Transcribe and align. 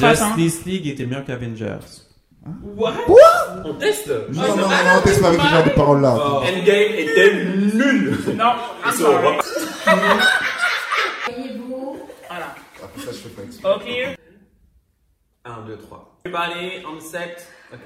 Justice 0.00 0.64
League 0.66 0.86
était 0.86 1.06
meilleur 1.06 1.24
qu'Avengers. 1.24 1.78
What? 2.76 2.94
On 3.64 3.74
teste 3.74 4.08
Non, 4.32 4.42
non, 4.48 4.56
non, 4.56 4.68
non, 4.68 4.98
on 4.98 5.02
teste 5.02 5.20
pas 5.20 5.28
avec 5.28 5.40
ce 5.40 5.46
genre 5.46 5.64
de 5.64 5.70
paroles 5.70 6.00
là. 6.00 6.16
Oh. 6.18 6.42
Endgame 6.42 6.92
était 6.96 7.44
nul 7.74 8.18
Non, 8.36 8.52
I'm 8.84 8.92
So, 8.92 8.98
sorry. 9.04 9.36
Voyez-vous? 11.26 11.98
Voilà. 12.28 12.54
Après 12.82 13.02
ça, 13.02 13.10
je 13.12 13.18
fais 13.18 13.60
pas. 13.62 13.76
Ok. 13.76 14.16
1, 15.44 15.66
2, 15.66 15.76
3. 15.78 16.18
Everybody 16.24 16.84
on 16.86 17.00
set. 17.00 17.46
Ok. 17.72 17.80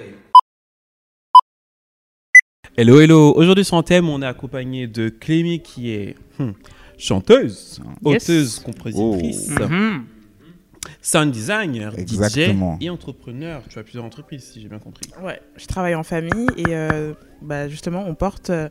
Hello, 2.76 3.00
hello. 3.00 3.32
Aujourd'hui 3.36 3.64
sur 3.64 3.74
Anthem, 3.76 4.08
on 4.08 4.20
est 4.22 4.26
accompagné 4.26 4.86
de 4.86 5.08
Clémy 5.08 5.62
qui 5.62 5.92
est 5.92 6.16
hmm, 6.38 6.50
chanteuse, 6.98 7.80
Yes. 8.04 8.22
auteuse, 8.22 8.58
compositrice, 8.60 9.50
Mhm. 9.50 10.06
Sound 11.00 11.32
designer, 11.32 11.98
Exactement. 11.98 12.76
DJ 12.80 12.84
et 12.84 12.90
entrepreneur. 12.90 13.62
Tu 13.68 13.78
as 13.78 13.82
plusieurs 13.82 14.04
entreprises, 14.04 14.44
si 14.52 14.60
j'ai 14.60 14.68
bien 14.68 14.78
compris. 14.78 15.08
Ouais, 15.22 15.40
je 15.56 15.66
travaille 15.66 15.94
en 15.94 16.02
famille 16.02 16.46
et 16.56 16.64
euh, 16.68 17.14
bah, 17.42 17.68
justement, 17.68 18.04
on 18.06 18.14
porte 18.14 18.50
euh, 18.50 18.68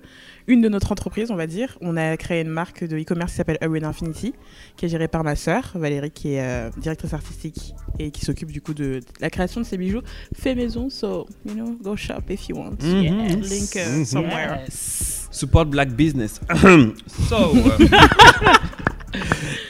une 0.48 0.62
de 0.62 0.70
notre 0.70 0.92
entreprise, 0.92 1.30
on 1.32 1.36
va 1.36 1.48
dire. 1.48 1.78
On 1.82 1.96
a 1.98 2.18
créé 2.18 2.42
une 2.42 2.50
marque 2.50 2.84
de 2.84 2.98
e-commerce 2.98 3.32
qui 3.32 3.38
s'appelle 3.38 3.58
Urban 3.62 3.88
Infinity, 3.88 4.34
qui 4.78 4.86
est 4.86 4.90
gérée 4.90 5.08
par 5.08 5.24
ma 5.24 5.36
sœur, 5.36 5.72
Valérie, 5.76 6.12
qui 6.12 6.34
est 6.34 6.42
euh, 6.42 6.70
directrice 6.78 7.14
artistique 7.14 7.74
et 8.00 8.12
qui 8.12 8.26
s'occupe 8.26 8.52
du 8.52 8.62
coup 8.62 8.74
de, 8.74 8.84
de 9.00 9.02
la 9.22 9.30
création 9.30 9.62
de 9.62 9.66
ces 9.66 9.78
bijoux 9.78 10.02
fait 10.36 10.56
maison. 10.56 10.90
So, 10.90 11.28
you 11.46 11.54
know, 11.54 11.78
go 11.82 11.96
shop 11.96 12.24
if 12.30 12.48
you 12.50 12.58
want. 12.58 12.78
Mhm. 12.82 13.04
Yeah, 13.04 13.36
link 13.36 13.76
uh, 13.76 14.00
Mhm. 14.00 14.06
somewhere. 14.06 14.66
Support 14.70 15.66
Black 15.68 15.90
Business. 15.94 16.40
so, 17.30 17.36
euh, 17.56 17.88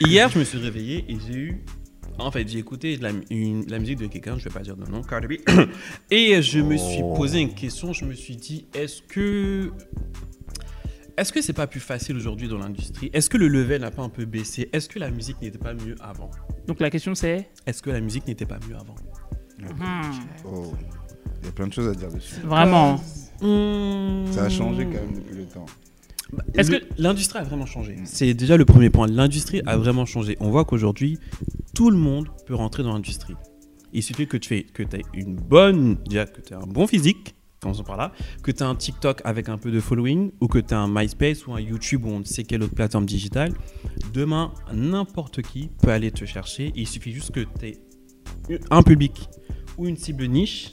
hier, 0.00 0.28
je 0.28 0.38
me 0.38 0.44
suis 0.44 0.58
réveillé 0.58 1.04
et 1.08 1.16
j'ai 1.26 1.34
eu. 1.38 1.60
En 2.18 2.30
fait, 2.30 2.46
j'ai 2.48 2.58
écouté 2.58 2.96
de 2.96 3.02
la, 3.02 3.10
une- 3.30 3.66
la 3.68 3.78
musique 3.78 3.98
de 3.98 4.06
quelqu'un, 4.06 4.38
je 4.38 4.44
vais 4.44 4.50
pas 4.54 4.60
dire 4.60 4.76
de 4.76 4.88
nom, 4.88 5.02
Cardi 5.02 5.26
B. 5.26 5.32
Et 6.10 6.40
je 6.42 6.60
me 6.60 6.76
suis 6.76 7.00
Oh. 7.02 7.14
posé 7.14 7.40
une 7.40 7.54
question, 7.54 7.92
je 7.92 8.04
me 8.04 8.14
suis 8.14 8.36
dit, 8.36 8.66
est-ce 8.74 9.02
que. 9.02 9.72
Est-ce 11.16 11.32
que 11.32 11.40
c'est 11.42 11.52
pas 11.52 11.66
plus 11.68 11.80
facile 11.80 12.16
aujourd'hui 12.16 12.48
dans 12.48 12.58
l'industrie? 12.58 13.08
Est-ce 13.12 13.30
que 13.30 13.36
le 13.36 13.46
level 13.48 13.82
n'a 13.82 13.90
pas 13.92 14.02
un 14.02 14.08
peu 14.08 14.24
baissé? 14.24 14.68
Est-ce 14.72 14.88
que 14.88 14.98
la 14.98 15.10
musique 15.10 15.40
n'était 15.40 15.58
pas 15.58 15.72
mieux 15.74 15.94
avant? 16.00 16.30
Donc 16.66 16.80
la 16.80 16.90
question 16.90 17.14
c'est? 17.14 17.48
Est-ce 17.66 17.82
que 17.82 17.90
la 17.90 18.00
musique 18.00 18.26
n'était 18.26 18.46
pas 18.46 18.58
mieux 18.68 18.74
avant? 18.76 18.96
Mhm. 19.60 20.12
Oh. 20.44 20.72
Il 21.40 21.46
y 21.46 21.48
a 21.48 21.52
plein 21.52 21.66
de 21.68 21.72
choses 21.72 21.88
à 21.88 21.94
dire 21.94 22.10
dessus. 22.12 22.40
Vraiment. 22.44 22.96
Ça 24.32 24.44
a 24.44 24.48
changé 24.48 24.84
quand 24.86 24.92
même 24.94 25.14
depuis 25.14 25.36
le 25.36 25.44
temps. 25.46 25.66
Est-ce 26.54 26.70
Le- 26.72 26.78
que- 26.80 26.84
l'industrie 26.98 27.38
a 27.38 27.42
vraiment 27.44 27.66
changé? 27.66 27.96
C'est 28.04 28.34
déjà 28.34 28.56
le 28.56 28.64
premier 28.64 28.90
point. 28.90 29.06
L'industrie 29.06 29.62
a 29.66 29.76
vraiment 29.76 30.06
changé. 30.06 30.36
On 30.40 30.50
voit 30.50 30.64
qu'aujourd'hui, 30.64 31.18
tout 31.74 31.90
le 31.90 31.96
monde 31.96 32.28
peut 32.46 32.54
rentrer 32.54 32.82
dans 32.82 32.92
l'industrie. 32.92 33.34
Il 33.92 34.02
suffit 34.02 34.26
que 34.26 34.36
tu 34.36 34.56
aies, 34.56 34.62
que 34.64 34.82
aies 34.82 35.02
une 35.14 35.36
bonne, 35.36 35.96
déjà 36.08 36.26
que 36.26 36.40
tu 36.40 36.52
aies 36.52 36.56
un 36.56 36.66
bon 36.66 36.86
physique, 36.86 37.34
commençons 37.60 37.84
par 37.84 37.96
là, 37.96 38.12
que 38.42 38.50
tu 38.50 38.58
aies 38.62 38.66
un 38.66 38.74
TikTok 38.74 39.20
avec 39.24 39.48
un 39.48 39.56
peu 39.56 39.70
de 39.70 39.80
following, 39.80 40.32
ou 40.40 40.48
que 40.48 40.58
tu 40.58 40.74
aies 40.74 40.76
un 40.76 40.88
MySpace 40.88 41.46
ou 41.46 41.54
un 41.54 41.60
YouTube 41.60 42.04
ou 42.04 42.08
on 42.10 42.18
ne 42.20 42.24
sait 42.24 42.42
quelle 42.44 42.62
autre 42.62 42.74
plateforme 42.74 43.06
digitale. 43.06 43.52
Demain, 44.12 44.52
n'importe 44.72 45.42
qui 45.42 45.70
peut 45.80 45.90
aller 45.90 46.10
te 46.10 46.24
chercher. 46.24 46.72
Il 46.74 46.86
suffit 46.88 47.12
juste 47.12 47.30
que 47.30 47.40
tu 47.58 47.66
aies 47.66 47.80
un 48.70 48.82
public 48.82 49.28
ou 49.78 49.86
une 49.86 49.96
cible 49.96 50.26
niche 50.26 50.72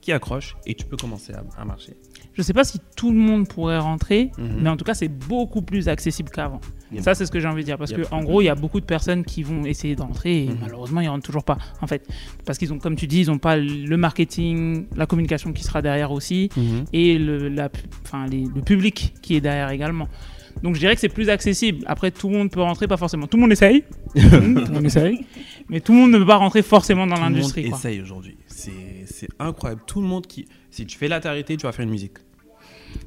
qui 0.00 0.10
accroche 0.12 0.56
et 0.66 0.74
tu 0.74 0.84
peux 0.84 0.96
commencer 0.96 1.32
à, 1.32 1.44
à 1.56 1.64
marcher. 1.64 1.94
Je 2.34 2.42
sais 2.42 2.52
pas 2.54 2.64
si 2.64 2.78
tout 2.96 3.10
le 3.12 3.18
monde 3.18 3.46
pourrait 3.48 3.78
rentrer, 3.78 4.30
Mhm. 4.38 4.60
mais 4.62 4.70
en 4.70 4.76
tout 4.76 4.84
cas, 4.84 4.94
c'est 4.94 5.08
beaucoup 5.08 5.62
plus 5.62 5.88
accessible 5.88 6.30
qu'avant. 6.30 6.60
Yep. 6.92 7.02
Ça, 7.02 7.14
c'est 7.14 7.24
ce 7.26 7.30
que 7.32 7.40
j'ai 7.40 7.48
envie 7.48 7.62
de 7.62 7.66
dire. 7.66 7.78
Parce 7.78 7.90
Yep. 7.90 8.08
que 8.08 8.14
en 8.14 8.22
gros, 8.22 8.40
il 8.42 8.44
y 8.46 8.48
a 8.48 8.54
beaucoup 8.54 8.80
de 8.80 8.84
personnes 8.86 9.24
qui 9.24 9.42
vont 9.42 9.64
essayer 9.64 9.96
d'entrer 9.96 10.44
et 10.44 10.48
Mhm. 10.48 10.58
malheureusement, 10.60 11.00
ils 11.00 11.08
rentrent 11.08 11.24
toujours 11.24 11.44
pas. 11.44 11.58
En 11.80 11.86
fait, 11.86 12.06
parce 12.44 12.58
qu'ils 12.58 12.72
ont, 12.72 12.78
comme 12.78 12.96
tu 12.96 13.06
dis, 13.06 13.22
ils 13.22 13.26
n'ont 13.28 13.38
pas 13.38 13.56
le 13.56 13.96
marketing, 13.96 14.86
la 14.96 15.06
communication 15.06 15.52
qui 15.52 15.64
sera 15.64 15.82
derrière 15.82 16.10
aussi, 16.12 16.48
et 16.92 17.18
le, 17.18 17.48
la, 17.48 17.70
enfin, 18.04 18.26
les- 18.26 18.44
le 18.54 18.60
public 18.62 19.14
qui 19.22 19.36
est 19.36 19.40
derrière 19.40 19.70
également. 19.70 20.08
Donc 20.62 20.74
je 20.74 20.80
dirais 20.80 20.94
que 20.94 21.00
c'est 21.00 21.08
plus 21.08 21.30
accessible. 21.30 21.82
Après, 21.86 22.10
tout 22.10 22.28
le 22.28 22.36
monde 22.36 22.50
peut 22.50 22.60
rentrer, 22.60 22.86
pas 22.86 22.98
forcément. 22.98 23.26
Tout 23.26 23.38
le 23.38 23.42
monde 23.42 23.52
essaye, 23.52 23.84
Mhm, 24.14 24.14
tout 24.66 24.68
le 24.68 24.74
monde 24.74 24.84
essaye, 24.84 25.24
mais 25.70 25.80
tout 25.80 25.92
le 25.92 25.98
monde 25.98 26.10
ne 26.12 26.18
peut 26.18 26.26
pas 26.26 26.36
rentrer 26.36 26.60
forcément 26.62 27.06
dans 27.06 27.14
Tout 27.14 27.20
le 27.22 27.24
monde 27.26 27.34
l'industrie. 27.36 27.66
essaye 27.66 28.00
aujourd'hui. 28.02 28.36
C'est 29.06 29.28
incroyable. 29.38 29.82
Tout 29.86 30.00
le 30.00 30.06
monde 30.06 30.26
qui. 30.26 30.46
Si 30.70 30.86
tu 30.86 30.96
fais 30.98 31.08
la 31.08 31.20
tarité, 31.20 31.56
tu 31.56 31.64
vas 31.66 31.72
faire 31.72 31.84
une 31.84 31.90
musique. 31.90 32.18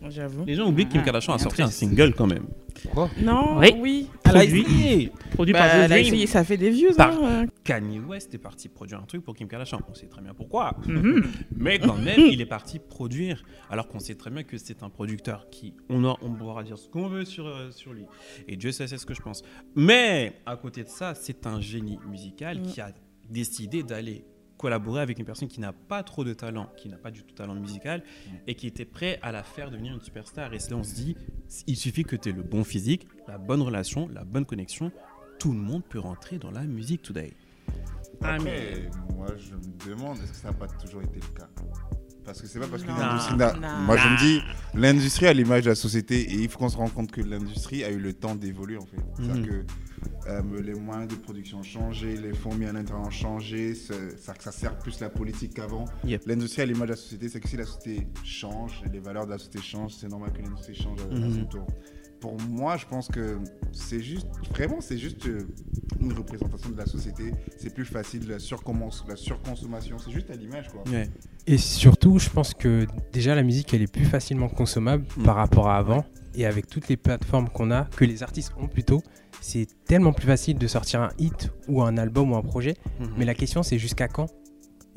J'avoue. 0.09 0.45
Les 0.45 0.55
gens 0.55 0.67
oublient 0.67 0.85
que 0.87 0.93
Kim 0.93 1.01
Ah, 1.01 1.05
Kardashian 1.05 1.33
a 1.33 1.37
sorti 1.37 1.61
un 1.61 1.67
single 1.67 2.13
quand 2.15 2.25
même. 2.25 2.47
Non, 3.21 3.59
Oui. 3.59 3.73
oui. 3.79 4.07
Elle 4.25 4.31
a 4.31 4.33
Produit. 4.39 4.61
essayé. 4.61 5.11
Produit 5.31 5.53
Bah, 5.53 5.59
par 5.59 5.69
The 5.69 5.73
elle 5.75 5.81
a 5.83 5.87
Dream. 5.89 5.99
essayé, 6.07 6.27
ça 6.27 6.43
fait 6.43 6.57
des 6.57 6.71
views. 6.71 6.93
Par- 6.95 7.13
Hein. 7.23 7.45
Kanye 7.63 7.99
West 7.99 8.33
est 8.33 8.39
parti 8.39 8.67
produire 8.67 8.99
un 8.99 9.05
truc 9.05 9.23
pour 9.23 9.35
Kim 9.35 9.47
Kardashian. 9.47 9.79
On 9.89 9.93
sait 9.93 10.07
très 10.07 10.21
bien 10.21 10.33
pourquoi. 10.33 10.75
Mhm. 10.87 11.23
Mais 11.55 11.77
quand 11.79 11.97
même, 11.97 12.19
il 12.19 12.41
est 12.41 12.45
parti 12.47 12.79
produire. 12.79 13.43
Alors 13.69 13.87
qu'on 13.87 13.99
sait 13.99 14.15
très 14.15 14.31
bien 14.31 14.43
que 14.43 14.57
c'est 14.57 14.81
un 14.83 14.89
producteur 14.89 15.47
qui. 15.51 15.73
On, 15.89 16.03
a- 16.05 16.17
on 16.21 16.31
pourra 16.33 16.63
dire 16.63 16.77
ce 16.79 16.89
qu'on 16.89 17.07
veut 17.07 17.25
sur, 17.25 17.45
euh, 17.47 17.69
sur 17.71 17.93
lui. 17.93 18.05
Et 18.47 18.55
Dieu 18.57 18.71
sait 18.71 18.87
c'est 18.87 18.97
ce 18.97 19.05
que 19.05 19.13
je 19.13 19.21
pense. 19.21 19.43
Mais 19.75 20.33
à 20.47 20.57
côté 20.57 20.83
de 20.83 20.89
ça, 20.89 21.13
c'est 21.15 21.45
un 21.45 21.61
génie 21.61 21.99
musical 22.09 22.59
Mm. 22.59 22.63
qui 22.63 22.81
a 22.81 22.91
décidé 23.29 23.83
d'aller 23.83 24.25
collaborer 24.57 25.01
avec 25.01 25.19
une 25.19 25.25
personne 25.25 25.47
qui 25.47 25.59
n'a 25.59 25.73
pas 25.73 26.03
trop 26.03 26.23
de 26.23 26.33
talent, 26.33 26.69
qui 26.77 26.89
n'a 26.89 26.97
pas 26.97 27.11
du 27.11 27.21
tout 27.23 27.31
de 27.31 27.35
talent 27.35 27.55
musical, 27.55 28.03
et 28.47 28.55
qui 28.55 28.67
était 28.67 28.85
prêt 28.85 29.19
à 29.21 29.31
la 29.31 29.43
faire 29.43 29.69
devenir 29.71 29.93
une 29.93 30.01
superstar. 30.01 30.53
Et 30.53 30.57
là, 30.57 30.75
on 30.75 30.83
se 30.83 30.95
dit, 30.95 31.15
il 31.67 31.75
suffit 31.77 32.03
que 32.03 32.15
tu 32.15 32.29
aies 32.29 32.33
le 32.33 32.43
bon 32.43 32.63
physique, 32.63 33.07
la 33.27 33.37
bonne 33.37 33.61
relation, 33.61 34.07
la 34.13 34.23
bonne 34.23 34.45
connexion. 34.45 34.91
Tout 35.39 35.51
le 35.51 35.59
monde 35.59 35.83
peut 35.83 35.99
rentrer 35.99 36.37
dans 36.39 36.51
la 36.51 36.63
musique 36.63 37.01
today. 37.01 37.33
Ah, 38.21 38.35
Après, 38.35 38.89
moi, 39.13 39.27
je 39.37 39.55
me 39.55 39.89
demande, 39.95 40.17
est-ce 40.19 40.31
que 40.31 40.37
ça 40.37 40.47
n'a 40.49 40.53
pas 40.53 40.67
toujours 40.67 41.01
été 41.01 41.15
le 41.19 41.37
cas? 41.39 41.49
Parce 42.23 42.41
que 42.41 42.47
c'est 42.47 42.59
pas 42.59 42.67
parce 42.67 42.81
que 42.81 42.87
l'industrie. 42.87 43.35
Moi, 43.85 43.97
je 43.97 44.07
me 44.07 44.17
dis, 44.17 44.41
l'industrie 44.73 45.27
a 45.27 45.33
l'image 45.33 45.63
de 45.65 45.69
la 45.69 45.75
société 45.75 46.21
et 46.21 46.33
il 46.41 46.49
faut 46.49 46.57
qu'on 46.57 46.69
se 46.69 46.77
rende 46.77 46.91
compte 46.93 47.11
que 47.11 47.21
l'industrie 47.21 47.83
a 47.83 47.91
eu 47.91 47.99
le 47.99 48.13
temps 48.13 48.33
d'évoluer 48.35 48.77
en 48.77 48.85
fait. 48.85 48.97
C'est-à-dire 49.15 49.35
Mhm. 49.35 49.45
que 49.45 49.65
euh, 50.27 50.41
les 50.63 50.73
moyens 50.73 51.07
de 51.07 51.15
production 51.15 51.59
ont 51.59 51.63
changé, 51.63 52.15
les 52.17 52.33
fonds 52.33 52.53
mis 52.55 52.65
à 52.65 52.73
l'intérieur 52.73 53.05
ont 53.05 53.11
changé, 53.11 53.75
ça, 53.75 53.93
ça 54.39 54.51
sert 54.51 54.77
plus 54.79 54.99
la 54.99 55.09
politique 55.09 55.53
qu'avant. 55.53 55.85
Yep. 56.03 56.23
L'industrie 56.25 56.61
a 56.63 56.65
l'image 56.65 56.87
de 56.87 56.93
la 56.93 56.97
société, 56.97 57.29
c'est 57.29 57.39
que 57.39 57.47
si 57.47 57.57
la 57.57 57.65
société 57.65 58.07
change, 58.23 58.81
les 58.91 58.99
valeurs 58.99 59.25
de 59.25 59.31
la 59.31 59.37
société 59.37 59.61
changent, 59.61 59.93
c'est 59.99 60.07
normal 60.07 60.31
que 60.33 60.41
l'industrie 60.41 60.75
change 60.75 60.99
à, 61.01 61.15
à 61.15 61.19
Mhm. 61.19 61.33
son 61.35 61.45
tour. 61.45 61.67
Pour 62.19 62.39
moi, 62.49 62.75
je 62.77 62.85
pense 62.87 63.07
que 63.07 63.37
c'est 63.71 64.01
juste, 64.01 64.25
vraiment, 64.49 64.81
c'est 64.81 64.97
juste 64.97 65.27
euh, 65.27 65.45
une 65.99 66.13
représentation 66.13 66.69
de 66.71 66.77
la 66.77 66.85
société. 66.87 67.31
C'est 67.57 67.71
plus 67.73 67.85
facile, 67.85 68.27
la, 68.27 68.37
la 68.37 69.15
surconsommation, 69.15 69.97
c'est 69.99 70.11
juste 70.11 70.31
à 70.31 70.35
l'image, 70.35 70.69
quoi. 70.69 70.83
Ouais. 70.91 71.09
Et 71.45 71.57
surtout, 71.57 72.17
je 72.17 72.29
pense 72.29 72.53
que 72.53 72.87
déjà 73.13 73.35
la 73.35 73.43
musique, 73.43 73.73
elle 73.73 73.81
est 73.83 73.91
plus 73.91 74.05
facilement 74.05 74.49
consommable 74.49 75.05
Mm. 75.17 75.23
par 75.23 75.35
rapport 75.35 75.67
à 75.69 75.77
avant. 75.77 76.03
Et 76.37 76.45
avec 76.45 76.67
toutes 76.67 76.89
les 76.89 76.97
plateformes 76.97 77.47
qu'on 77.49 77.71
a, 77.71 77.85
que 77.95 78.03
les 78.03 78.21
artistes 78.23 78.51
ont 78.59 78.67
plutôt, 78.67 79.01
c'est 79.45 79.67
tellement 79.85 80.11
plus 80.11 80.25
facile 80.25 80.57
de 80.57 80.67
sortir 80.67 81.01
un 81.01 81.09
hit 81.19 81.51
ou 81.67 81.83
un 81.83 81.97
album 81.97 82.31
ou 82.31 82.35
un 82.35 82.41
projet. 82.41 82.75
Mhm. 82.99 83.09
Mais 83.17 83.25
la 83.25 83.35
question, 83.35 83.61
c'est 83.61 83.77
jusqu'à 83.77 84.07
quand 84.07 84.27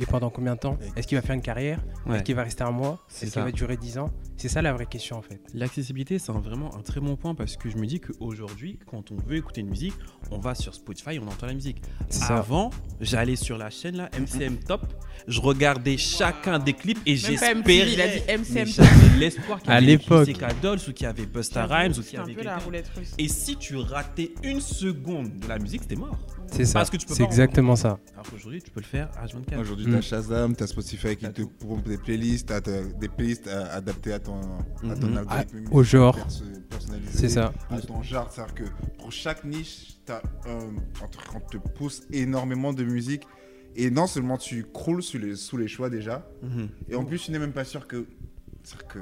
Et 0.01 0.07
pendant 0.07 0.31
combien 0.31 0.55
de 0.55 0.61
temps 0.61 0.79
Est-ce 0.97 1.07
qu'il 1.09 1.19
va 1.19 1.23
faire 1.23 1.35
une 1.35 1.43
carrière 1.43 1.81
Ouais. 2.07 2.17
Est-ce 2.17 2.23
qu'il 2.23 2.35
va 2.37 2.45
rester 2.45 2.63
un 2.63 2.71
mois 2.71 3.05
Est-ce 3.11 3.27
ça. 3.27 3.33
qu'il 3.33 3.43
va 3.43 3.51
durer 3.51 3.77
10 3.77 3.99
ans 3.99 4.11
C'est 4.37 4.49
ça 4.49 4.63
la 4.63 4.73
vraie 4.73 4.87
question 4.87 5.17
en 5.17 5.23
fait. 5.23 5.41
L'accessibilité, 5.55 6.19
c'est 6.21 6.31
vraiment 6.33 6.75
un 6.77 6.83
très 6.83 7.01
bon 7.01 7.17
point 7.17 7.35
parce 7.35 7.57
que 7.57 7.69
je 7.69 7.77
me 7.77 7.85
dis 7.87 7.99
qu'aujourd'hui, 8.01 8.79
quand 8.87 9.11
on 9.11 9.17
veut 9.17 9.37
écouter 9.37 9.61
une 9.61 9.71
musique, 9.71 9.95
on 10.31 10.39
va 10.39 10.55
sur 10.55 10.73
Spotify, 10.75 11.19
on 11.19 11.27
entend 11.27 11.47
la 11.47 11.55
musique. 11.55 11.83
Avant, 12.29 12.71
j'allais 13.01 13.35
sur 13.37 13.59
la 13.59 13.71
chaîne 13.71 13.97
là, 13.97 14.09
MCM 14.19 14.59
Top, 14.59 14.83
je 15.27 15.41
regardais 15.41 15.97
chacun 15.97 16.59
des 16.61 16.75
clips 16.75 17.01
et 17.05 17.17
j'espérais. 17.17 17.93
Il 17.93 18.01
a 18.01 18.07
dit 18.09 18.21
MCM 18.39 18.69
l'espoir 19.19 19.59
qu'il 19.61 19.71
y 19.71 19.73
À 19.73 19.77
avait 19.79 19.87
l'époque. 19.87 20.27
Jessica 20.27 20.49
Dolls 20.63 20.79
ou 20.89 20.93
qu'il 20.93 21.05
y 21.05 21.07
avait 21.07 21.27
Busta 21.27 21.67
Rhymes 21.67 21.93
ou 21.99 22.03
qu'il 22.03 22.15
y 22.15 22.23
avait 22.23 22.35
peu 22.35 22.43
la 22.43 22.53
quelqu'un. 22.53 22.65
roulette 22.65 22.89
russe. 22.97 23.15
Et 23.19 23.27
si 23.27 23.57
tu 23.57 23.77
ratais 23.77 24.33
une 24.45 24.61
seconde 24.61 25.39
de 25.41 25.49
la 25.49 25.59
musique, 25.59 25.83
c'était 25.83 25.97
mort. 25.97 26.17
C'est 26.51 26.65
ça. 26.65 26.75
Parce 26.81 26.91
que 26.91 26.97
tu 26.97 27.07
peux 27.07 27.15
C'est 27.15 27.23
exactement 27.25 27.77
ça. 27.77 27.99
Alors 28.15 28.29
qu'aujourd'hui, 28.31 28.63
tu 28.63 28.71
peux 28.71 28.81
le 28.81 28.87
faire 28.87 29.11
H24. 29.23 29.59
Aujourd'hui, 29.61 29.87
Mm. 29.87 29.91
tu 29.91 29.97
as 29.97 30.01
Shazam, 30.01 30.57
tu 30.57 30.63
as 30.63 30.67
Spotify 30.67 31.17
qui 31.17 31.31
te 31.33 31.43
propose 31.43 31.83
des 31.85 31.99
playlists, 31.99 32.51
as 32.51 32.61
des 32.61 33.09
playlists 33.09 33.47
adaptées 33.49 34.13
à 34.13 34.19
ton, 34.19 34.41
à 34.91 34.95
ton 34.97 35.07
Mhm. 35.09 35.17
algorithme 35.19 35.29
Ah, 35.31 35.45
musical 35.55 35.77
au 35.79 35.83
genre. 35.83 36.15
perso- 36.17 36.45
C'est 37.11 37.29
ça. 37.29 37.53
À 37.71 37.81
ton 37.81 38.03
genre, 38.03 38.31
c'est-à-dire 38.33 38.55
que 38.55 38.65
pour 38.99 39.13
chaque 39.13 39.45
niche, 39.45 39.99
t'as, 40.05 40.23
euh, 40.47 40.61
on, 41.35 41.41
te, 41.41 41.57
pousse 41.59 42.03
énormément 42.13 42.73
de 42.73 42.85
musique. 42.85 43.23
Et 43.77 43.91
non 43.91 44.07
seulement 44.07 44.39
tu 44.39 44.65
croules 44.65 45.03
sous 45.03 45.19
les, 45.19 45.37
sous 45.37 45.57
les 45.57 45.69
choix 45.69 45.91
déjà, 45.91 46.29
Mhm. 46.43 46.69
et 46.89 46.95
en 46.97 47.05
plus 47.05 47.19
tu 47.23 47.31
n'es 47.31 47.39
même 47.39 47.53
pas 47.53 47.65
sûr 47.65 47.87
que, 47.87 48.07
c'est-à-dire 48.65 48.89
que 48.89 48.99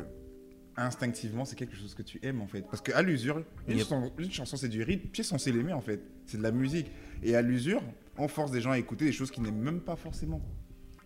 instinctivement 0.76 1.44
c'est 1.44 1.56
quelque 1.56 1.76
chose 1.76 1.94
que 1.94 2.02
tu 2.02 2.18
aimes 2.22 2.40
en 2.40 2.46
fait. 2.46 2.62
Parce 2.62 2.80
qu'à 2.82 3.00
l'usure, 3.02 3.42
une, 3.68 3.78
Yep. 3.78 3.86
chan- 3.88 4.10
une 4.18 4.30
chanson 4.30 4.56
c'est 4.56 4.68
du 4.68 4.82
rythme, 4.82 5.08
tu 5.12 5.20
es 5.20 5.24
censé 5.24 5.52
l'aimer 5.52 5.72
en 5.72 5.80
fait. 5.80 6.00
C'est 6.26 6.38
de 6.38 6.42
la 6.42 6.52
musique. 6.52 6.90
Et 7.22 7.34
à 7.34 7.42
l'usure, 7.42 7.82
on 8.18 8.28
force 8.28 8.50
des 8.50 8.60
gens 8.60 8.70
à 8.72 8.78
écouter 8.78 9.04
des 9.06 9.12
choses 9.12 9.30
qu'ils 9.30 9.42
n'aiment 9.42 9.56
même 9.62 9.80
pas 9.80 9.96
forcément. 9.96 10.40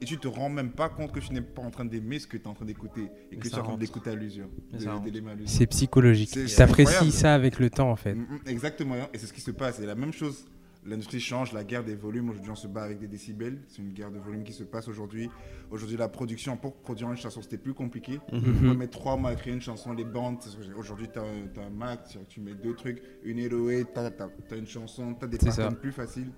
Et 0.02 0.06
tu 0.06 0.16
te 0.16 0.26
rends 0.28 0.48
même 0.48 0.70
pas 0.70 0.88
compte 0.88 1.12
que 1.12 1.20
tu 1.20 1.30
n'es 1.34 1.42
pas 1.42 1.60
en 1.60 1.70
train 1.70 1.84
d'aimer 1.84 2.18
ce 2.18 2.26
que 2.26 2.38
tu 2.38 2.44
es 2.44 2.46
en 2.46 2.54
train 2.54 2.64
d'écouter. 2.64 3.08
Et 3.30 3.36
que 3.36 3.46
tu 3.48 3.54
es 3.54 3.58
en 3.58 3.62
train 3.62 3.76
d'écouter 3.76 4.08
à 4.10 4.14
l'usure. 4.14 4.48
C'est 5.46 5.66
psychologique. 5.66 6.30
Tu 6.30 6.62
apprécies 6.62 7.12
ça 7.12 7.34
avec 7.34 7.58
le 7.58 7.68
temps 7.70 7.90
en 7.90 7.96
fait. 7.96 8.16
Exactement, 8.46 8.94
et 9.12 9.18
c'est 9.18 9.26
ce 9.26 9.32
qui 9.32 9.40
se 9.42 9.50
passe. 9.50 9.76
C'est 9.76 9.86
la 9.86 9.94
même 9.94 10.12
chose 10.12 10.46
L'industrie 10.86 11.20
change, 11.20 11.52
la 11.52 11.62
guerre 11.62 11.84
des 11.84 11.94
volumes. 11.94 12.30
Aujourd'hui, 12.30 12.50
on 12.50 12.54
se 12.56 12.66
bat 12.66 12.82
avec 12.82 12.98
des 12.98 13.06
décibels. 13.06 13.58
C'est 13.68 13.82
une 13.82 13.92
guerre 13.92 14.10
de 14.10 14.18
volume 14.18 14.44
qui 14.44 14.54
se 14.54 14.64
passe 14.64 14.88
aujourd'hui. 14.88 15.28
Aujourd'hui, 15.70 15.98
la 15.98 16.08
production, 16.08 16.56
pour 16.56 16.74
produire 16.76 17.10
une 17.10 17.18
chanson, 17.18 17.42
c'était 17.42 17.58
plus 17.58 17.74
compliqué. 17.74 18.18
Mhm. 18.32 18.42
On 18.56 18.60
peut 18.60 18.74
mettre 18.74 18.98
trois 18.98 19.16
mois 19.18 19.30
à 19.30 19.34
créer 19.34 19.52
une 19.52 19.60
chanson, 19.60 19.92
les 19.92 20.04
bandes. 20.04 20.38
Aujourd'hui, 20.76 21.08
tu 21.12 21.18
as, 21.18 21.22
un 21.62 21.70
Mac, 21.70 22.08
tu- 22.28 22.40
mets 22.40 22.54
deux 22.54 22.74
trucs, 22.74 23.02
une 23.24 23.38
Eloé, 23.38 23.84
tu 23.92 24.00
as, 24.00 24.56
une 24.56 24.66
chanson, 24.66 25.14
tu 25.14 25.24
as 25.26 25.28
des 25.28 25.36
patterns 25.36 25.76
plus 25.76 25.92
faciles. 25.92 26.30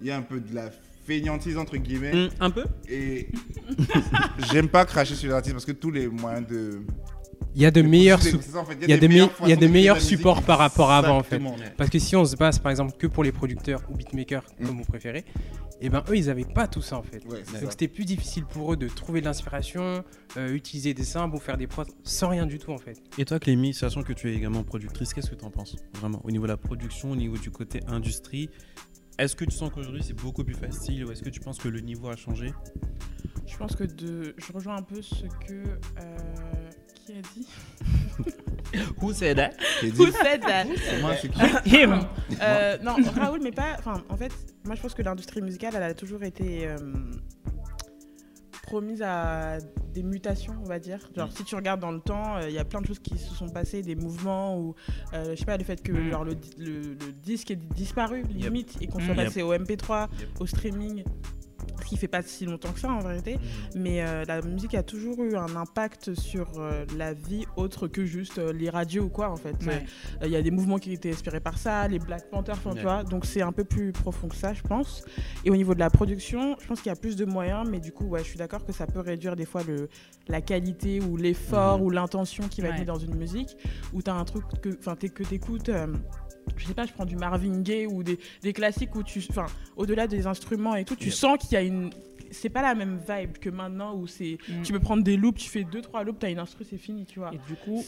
Il 0.00 0.06
y 0.06 0.10
a 0.10 0.16
un 0.18 0.22
peu 0.22 0.38
de 0.38 0.54
la 0.54 0.70
fainéantise, 1.06 1.56
entre 1.56 1.78
guillemets. 1.78 2.12
Hum, 2.12 2.28
un 2.40 2.50
peu 2.50 2.66
Et 2.88 3.28
j'aime 4.52 4.68
pas 4.68 4.84
cracher 4.84 5.14
sur 5.14 5.28
les 5.28 5.34
artistes 5.34 5.54
parce 5.54 5.64
que 5.64 5.72
tous 5.72 5.90
les 5.90 6.08
moyens 6.08 6.46
de. 6.46 6.82
Il 7.54 7.62
y 7.62 7.66
a 7.66 7.70
de 7.70 7.82
meilleurs, 7.82 8.20
il 8.82 8.90
y 8.90 8.92
a 8.92 8.96
des, 8.98 9.06
il 9.06 9.48
y 9.48 9.52
a 9.52 9.56
de 9.56 9.66
meilleurs 9.66 10.00
supports 10.00 10.42
par 10.42 10.58
rapport 10.58 10.90
à 10.90 10.98
avant 10.98 11.18
en 11.18 11.22
fait. 11.22 11.40
Parce 11.76 11.90
que 11.90 11.98
si 11.98 12.14
on 12.14 12.24
se 12.24 12.36
base 12.36 12.58
par 12.58 12.70
exemple 12.70 12.92
que 12.96 13.06
pour 13.06 13.24
les 13.24 13.32
producteurs 13.32 13.82
ou 13.90 13.96
beatmakers 13.96 14.44
Mm. 14.58 14.66
comme 14.66 14.76
vous 14.78 14.84
préférez, 14.84 15.24
et 15.80 15.88
ben 15.88 16.02
eux 16.08 16.16
ils 16.16 16.28
avaient 16.30 16.44
pas 16.44 16.66
tout 16.66 16.82
ça 16.82 16.96
en 16.96 17.02
fait. 17.02 17.20
Donc 17.26 17.70
c'était 17.70 17.88
plus 17.88 18.04
difficile 18.04 18.44
pour 18.44 18.72
eux 18.72 18.76
de 18.76 18.88
trouver 18.88 19.20
de 19.20 19.26
l'inspiration, 19.26 20.04
euh, 20.36 20.52
utiliser 20.52 20.94
des 20.94 21.04
symboles 21.04 21.38
ou 21.38 21.40
faire 21.40 21.56
des 21.56 21.66
prods 21.66 21.84
sans 22.02 22.28
rien 22.28 22.46
du 22.46 22.58
tout 22.58 22.72
en 22.72 22.78
fait. 22.78 23.00
Et 23.16 23.24
toi, 23.24 23.38
Clémy, 23.38 23.74
sachant 23.74 24.02
que 24.02 24.12
tu 24.12 24.30
es 24.30 24.34
également 24.34 24.64
productrice, 24.64 25.14
qu'est-ce 25.14 25.30
que 25.30 25.36
tu 25.36 25.44
en 25.44 25.50
penses 25.50 25.76
Vraiment, 25.94 26.20
au 26.24 26.30
niveau 26.30 26.44
de 26.44 26.52
la 26.52 26.56
production, 26.56 27.12
au 27.12 27.16
niveau 27.16 27.36
du 27.36 27.50
côté 27.50 27.80
industrie, 27.86 28.50
est-ce 29.18 29.36
que 29.36 29.44
tu 29.44 29.52
sens 29.52 29.70
qu'aujourd'hui 29.72 30.02
c'est 30.02 30.14
beaucoup 30.14 30.44
plus 30.44 30.54
facile 30.54 31.04
ou 31.04 31.12
est-ce 31.12 31.22
que 31.22 31.30
tu 31.30 31.40
penses 31.40 31.58
que 31.58 31.68
le 31.68 31.80
niveau 31.80 32.08
a 32.08 32.16
changé? 32.16 32.52
Je 33.46 33.56
pense 33.56 33.74
que 33.74 33.84
de... 33.84 34.34
je 34.36 34.52
rejoins 34.52 34.76
un 34.76 34.82
peu 34.82 35.00
ce 35.00 35.24
que. 35.46 35.62
Euh, 37.10 37.20
Qui 37.22 37.46
a 38.78 38.82
dit? 38.82 38.88
Who 39.00 39.12
said 39.12 39.36
that? 39.36 39.52
Who 39.82 40.10
said 40.12 40.40
that? 40.42 40.66
C'est 40.76 41.00
moi, 41.00 41.12
c'est 41.20 41.28
qui 41.28 41.70
Him. 41.76 42.00
Euh, 42.42 42.76
non, 42.82 42.96
Raoul, 43.16 43.40
mais 43.42 43.52
pas. 43.52 43.76
Enfin, 43.78 44.02
en 44.08 44.16
fait, 44.16 44.32
moi 44.64 44.74
je 44.74 44.82
pense 44.82 44.94
que 44.94 45.02
l'industrie 45.02 45.40
musicale, 45.42 45.74
elle 45.76 45.82
a 45.82 45.94
toujours 45.94 46.22
été 46.22 46.66
euh, 46.66 46.76
promise 48.62 49.00
à 49.02 49.58
des 49.94 50.02
mutations, 50.02 50.54
on 50.62 50.68
va 50.68 50.78
dire. 50.78 50.98
Genre, 51.16 51.30
si 51.34 51.42
tu 51.44 51.54
regardes 51.54 51.80
dans 51.80 51.90
le 51.92 52.00
temps, 52.00 52.36
euh, 52.36 52.48
il 52.48 52.54
y 52.54 52.58
a 52.58 52.64
plein 52.64 52.82
de 52.82 52.86
choses 52.86 52.98
qui 52.98 53.16
se 53.16 53.34
sont 53.34 53.48
passées, 53.48 53.80
des 53.82 53.94
mouvements 53.94 54.58
ou, 54.58 54.74
euh, 55.14 55.30
je 55.30 55.36
sais 55.36 55.46
pas, 55.46 55.56
le 55.56 55.64
fait 55.64 55.82
que 55.82 55.92
Mm. 55.92 56.10
genre, 56.10 56.24
le, 56.24 56.34
le- 56.58 56.82
le 56.94 57.12
disque 57.22 57.50
est 57.50 57.56
disparu, 57.56 58.22
limite, 58.28 58.76
et 58.82 58.86
qu'on 58.86 59.00
Mm. 59.00 59.04
soit 59.06 59.14
Yep. 59.14 59.24
passé 59.24 59.42
au 59.42 59.52
MP3, 59.54 60.08
Yep. 60.20 60.28
au 60.40 60.46
streaming. 60.46 61.04
Ce 61.80 61.84
qui 61.86 61.96
fait 61.96 62.08
pas 62.08 62.22
si 62.22 62.44
longtemps 62.44 62.72
que 62.72 62.80
ça 62.80 62.90
en 62.90 62.98
vérité, 63.00 63.38
mais 63.74 64.02
euh, 64.02 64.24
la 64.26 64.42
musique 64.42 64.74
a 64.74 64.82
toujours 64.82 65.22
eu 65.22 65.36
un 65.36 65.56
impact 65.56 66.14
sur 66.14 66.46
euh, 66.58 66.84
la 66.96 67.14
vie 67.14 67.46
autre 67.56 67.88
que 67.88 68.04
juste 68.04 68.38
euh, 68.38 68.52
les 68.52 68.68
radios 68.70 69.04
ou 69.04 69.08
quoi 69.08 69.30
en 69.30 69.36
fait. 69.36 69.56
Ouais. 69.64 69.84
Il 70.22 70.28
y 70.30 70.36
a 70.36 70.42
des 70.42 70.50
mouvements 70.50 70.78
qui 70.78 70.92
étaient 70.92 71.10
inspirés 71.12 71.40
par 71.40 71.56
ça, 71.58 71.86
les 71.88 71.98
Black 71.98 72.28
Panthers, 72.30 72.56
enfin, 72.56 72.74
tu 72.74 72.82
vois. 72.82 73.04
Donc 73.04 73.24
c'est 73.24 73.42
un 73.42 73.52
peu 73.52 73.64
plus 73.64 73.92
profond 73.92 74.28
que 74.28 74.36
ça, 74.36 74.52
je 74.54 74.62
pense. 74.62 75.02
Et 75.44 75.50
au 75.50 75.56
niveau 75.56 75.74
de 75.74 75.80
la 75.80 75.90
production, 75.90 76.56
je 76.60 76.66
pense 76.66 76.80
qu'il 76.80 76.90
y 76.90 76.92
a 76.92 76.96
plus 76.96 77.16
de 77.16 77.24
moyens, 77.24 77.66
mais 77.68 77.80
du 77.80 77.92
coup, 77.92 78.04
ouais, 78.06 78.20
je 78.20 78.28
suis 78.28 78.38
d'accord 78.38 78.64
que 78.64 78.72
ça 78.72 78.86
peut 78.86 79.00
réduire 79.00 79.36
des 79.36 79.46
fois 79.46 79.62
le, 79.62 79.88
la 80.28 80.40
qualité 80.40 81.00
ou 81.00 81.16
l'effort 81.16 81.78
Mhm. 81.78 81.84
ou 81.84 81.90
l'intention 81.90 82.48
qui 82.48 82.60
va 82.60 82.68
être 82.68 82.74
Ouais. 82.74 82.80
mis 82.80 82.86
dans 82.86 82.98
une 82.98 83.14
musique, 83.14 83.56
où 83.92 84.02
tu 84.02 84.10
as 84.10 84.14
un 84.14 84.24
truc 84.24 84.44
que, 84.60 84.70
enfin, 84.78 84.94
t'es- 84.96 85.08
que 85.08 85.22
tu 85.22 85.34
écoutes. 85.34 85.70
Je 86.56 86.66
sais 86.66 86.74
pas, 86.74 86.86
je 86.86 86.92
prends 86.92 87.04
du 87.04 87.16
Marvin 87.16 87.60
Gaye 87.60 87.86
ou 87.86 88.02
des, 88.02 88.18
des 88.42 88.52
classiques 88.52 88.94
où 88.94 89.02
tu. 89.02 89.22
Enfin, 89.30 89.46
au-delà 89.76 90.06
des 90.06 90.26
instruments 90.26 90.74
et 90.76 90.84
tout, 90.84 90.96
tu 90.96 91.06
Yep. 91.06 91.14
sens 91.14 91.38
qu'il 91.38 91.52
y 91.52 91.56
a 91.56 91.62
une. 91.62 91.90
C'est 92.30 92.50
pas 92.50 92.62
la 92.62 92.74
même 92.74 92.98
vibe 93.08 93.38
que 93.38 93.48
maintenant 93.50 93.94
où 93.96 94.06
c'est. 94.06 94.38
Mm. 94.48 94.62
Tu 94.62 94.72
peux 94.72 94.80
prendre 94.80 95.02
des 95.02 95.16
loops, 95.16 95.40
tu 95.42 95.48
fais 95.50 95.64
deux, 95.64 95.80
trois 95.80 96.04
loops, 96.04 96.18
t'as 96.20 96.30
une 96.30 96.38
instru, 96.38 96.64
c'est 96.68 96.76
fini, 96.78 97.06
tu 97.06 97.18
vois. 97.20 97.30
Et 97.32 97.38
du 97.48 97.54
coup, 97.56 97.82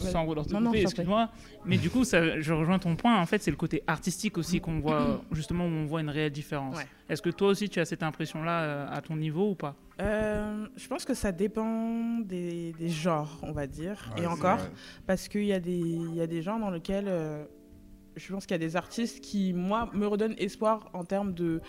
Ouais. 0.00 0.10
sans 0.10 0.26
vouloir 0.26 0.44
te 0.46 0.76
excuse-moi, 0.76 1.30
mais 1.64 1.78
du 1.78 1.88
coup, 1.88 2.04
ça, 2.04 2.38
je 2.38 2.52
rejoins 2.52 2.78
ton 2.78 2.96
point. 2.96 3.18
En 3.18 3.24
fait, 3.24 3.42
c'est 3.42 3.50
le 3.50 3.56
côté 3.56 3.82
artistique 3.86 4.36
aussi 4.36 4.60
qu'on 4.60 4.78
voit, 4.78 5.22
justement, 5.32 5.64
où 5.64 5.68
on 5.70 5.86
voit 5.86 6.02
une 6.02 6.10
réelle 6.10 6.32
différence. 6.32 6.76
Ouais. 6.76 6.86
Est-ce 7.08 7.22
que 7.22 7.30
toi 7.30 7.48
aussi, 7.48 7.70
tu 7.70 7.80
as 7.80 7.86
cette 7.86 8.02
impression-là 8.02 8.60
euh, 8.62 8.86
à 8.90 9.00
ton 9.00 9.16
niveau 9.16 9.50
ou 9.50 9.54
pas? 9.54 9.74
Euh, 10.02 10.66
je 10.76 10.86
pense 10.86 11.06
que 11.06 11.14
ça 11.14 11.32
dépend 11.32 12.18
des, 12.18 12.74
des 12.78 12.88
genres, 12.90 13.38
on 13.42 13.52
va 13.52 13.66
dire. 13.66 14.12
Ouais, 14.16 14.24
et 14.24 14.26
encore, 14.26 14.58
vrai. 14.58 14.70
parce 15.06 15.28
qu'il 15.28 15.44
y, 15.44 15.54
a 15.54 15.60
des- 15.60 15.72
il 15.78 16.14
y 16.14 16.20
a 16.20 16.26
des 16.26 16.42
genres 16.42 16.58
dans 16.60 16.70
lesquels 16.70 17.06
euh, 17.08 17.44
je 18.16 18.32
pense 18.32 18.46
qu'il 18.46 18.54
y 18.54 18.60
a 18.62 18.66
des 18.66 18.76
artistes 18.76 19.20
qui, 19.20 19.52
moi, 19.52 19.88
me 19.92 20.06
redonnent 20.06 20.34
espoir 20.38 20.88
en 20.94 21.04
termes 21.04 21.34
de, 21.34 21.60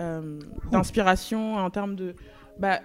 euh, 0.00 0.38
d'inspiration, 0.70 1.56
en 1.56 1.70
termes 1.70 1.96
de... 1.96 2.14
Bah, 2.58 2.80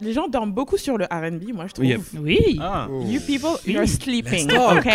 les 0.00 0.12
gens 0.12 0.28
dorment 0.28 0.52
beaucoup 0.52 0.76
sur 0.78 0.96
le 0.98 1.04
R&B, 1.04 1.52
moi, 1.54 1.66
je 1.66 1.72
trouve. 1.74 1.86
Yep. 1.86 2.00
Oui. 2.20 2.58
Ah, 2.60 2.88
Oh. 2.90 3.02
You 3.06 3.20
people, 3.20 3.50
Oui. 3.66 3.74
you're 3.74 3.86
sleeping, 3.88 4.50
ok? 4.52 4.88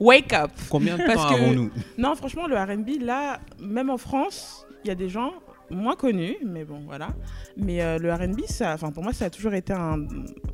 Wake 0.00 0.32
up 0.32 0.50
combien 0.68 0.96
de 0.98 1.04
Parce 1.06 1.22
temps 1.22 1.34
que- 1.36 1.40
avons-nous? 1.40 1.70
Non, 1.98 2.14
franchement, 2.16 2.46
le 2.48 2.56
RB, 2.56 3.00
là, 3.00 3.38
même 3.60 3.90
en 3.90 3.96
France, 3.98 4.66
il 4.84 4.88
y 4.88 4.90
a 4.90 4.96
des 4.96 5.08
gens 5.08 5.32
moins 5.70 5.94
connus, 5.96 6.36
mais 6.44 6.64
bon, 6.64 6.80
voilà. 6.84 7.08
Mais 7.56 7.80
euh, 7.80 7.98
le 7.98 8.12
RB, 8.12 8.40
ça, 8.48 8.74
enfin, 8.74 8.90
pour 8.90 9.02
moi, 9.04 9.12
ça 9.12 9.26
a 9.26 9.30
toujours 9.30 9.54
été 9.54 9.72
un, 9.72 10.04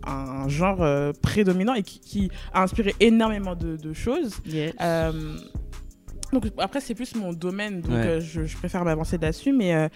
un 0.07 0.47
genre 0.49 0.83
euh, 0.83 1.13
prédominant 1.23 1.73
et 1.75 1.83
qui, 1.83 2.01
qui 2.01 2.31
a 2.53 2.63
inspiré 2.63 2.95
énormément 3.01 3.57
de, 3.57 3.77
de 3.77 3.93
choses. 3.95 4.37
Yes. 4.47 4.75
Euh, 4.81 5.39
donc 6.33 6.45
après, 6.59 6.81
c'est 6.81 6.95
plus 6.95 7.15
mon 7.17 7.33
domaine, 7.33 7.81
donc 7.81 7.93
Ouais. 7.93 8.07
euh, 8.07 8.21
je, 8.21 8.45
je 8.45 8.57
préfère 8.57 8.85
m'avancer 8.85 9.19
là-dessus. 9.19 9.53
Mais 9.53 9.75
euh, 9.75 9.89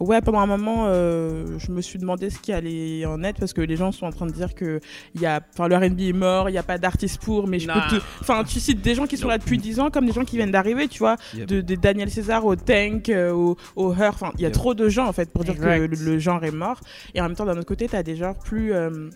ouais, 0.00 0.20
pendant 0.20 0.40
un 0.40 0.46
moment, 0.46 0.86
euh, 0.88 1.58
je 1.58 1.70
me 1.70 1.80
suis 1.80 1.98
demandé 1.98 2.30
ce 2.30 2.38
qui 2.38 2.52
allait 2.52 3.04
en 3.06 3.22
être 3.22 3.38
parce 3.38 3.52
que 3.52 3.60
les 3.60 3.76
gens 3.76 3.92
sont 3.92 4.06
en 4.06 4.10
train 4.10 4.26
de 4.26 4.32
dire 4.32 4.54
que 4.54 4.80
il 5.14 5.20
y 5.20 5.26
a, 5.26 5.40
enfin, 5.54 5.68
le 5.68 5.76
R&B 5.76 6.00
est 6.00 6.12
mort, 6.12 6.48
il 6.48 6.52
n'y 6.52 6.58
a 6.58 6.62
pas 6.62 6.78
d'artiste 6.78 7.20
pour. 7.22 7.46
Mais 7.46 7.58
je 7.58 7.66
peux 7.68 7.72
te, 7.96 8.02
enfin, 8.20 8.42
tu 8.44 8.58
cites 8.60 8.80
des 8.82 8.94
gens 8.94 9.06
qui 9.06 9.16
sont 9.16 9.28
là 9.28 9.38
depuis 9.38 9.58
10 9.58 9.80
ans 9.80 9.90
comme 9.90 10.06
des 10.06 10.12
gens 10.12 10.24
qui 10.24 10.36
viennent 10.36 10.50
d'arriver, 10.50 10.88
tu 10.88 10.98
vois, 10.98 11.16
Yep. 11.34 11.46
de, 11.48 11.60
de 11.60 11.74
Daniel 11.76 12.10
César 12.10 12.44
au 12.44 12.56
Tank, 12.56 13.10
au, 13.14 13.56
au 13.76 13.92
Her. 13.94 14.08
Enfin, 14.14 14.32
il 14.36 14.40
y 14.40 14.44
a 14.44 14.48
Yep. 14.48 14.52
trop 14.54 14.74
de 14.74 14.88
gens 14.88 15.06
en 15.06 15.12
fait 15.12 15.30
pour 15.30 15.44
dire 15.44 15.56
que 15.56 15.64
le, 15.64 15.86
le 15.86 16.18
genre 16.18 16.42
est 16.44 16.50
mort. 16.50 16.80
Et 17.14 17.20
en 17.20 17.24
même 17.24 17.34
temps, 17.36 17.44
d'un 17.46 17.56
autre 17.56 17.66
côté, 17.66 17.88
tu 17.88 17.96
as 17.96 18.02
des 18.02 18.16
genres 18.16 18.36
plus 18.38 18.72
euh, 18.72 19.08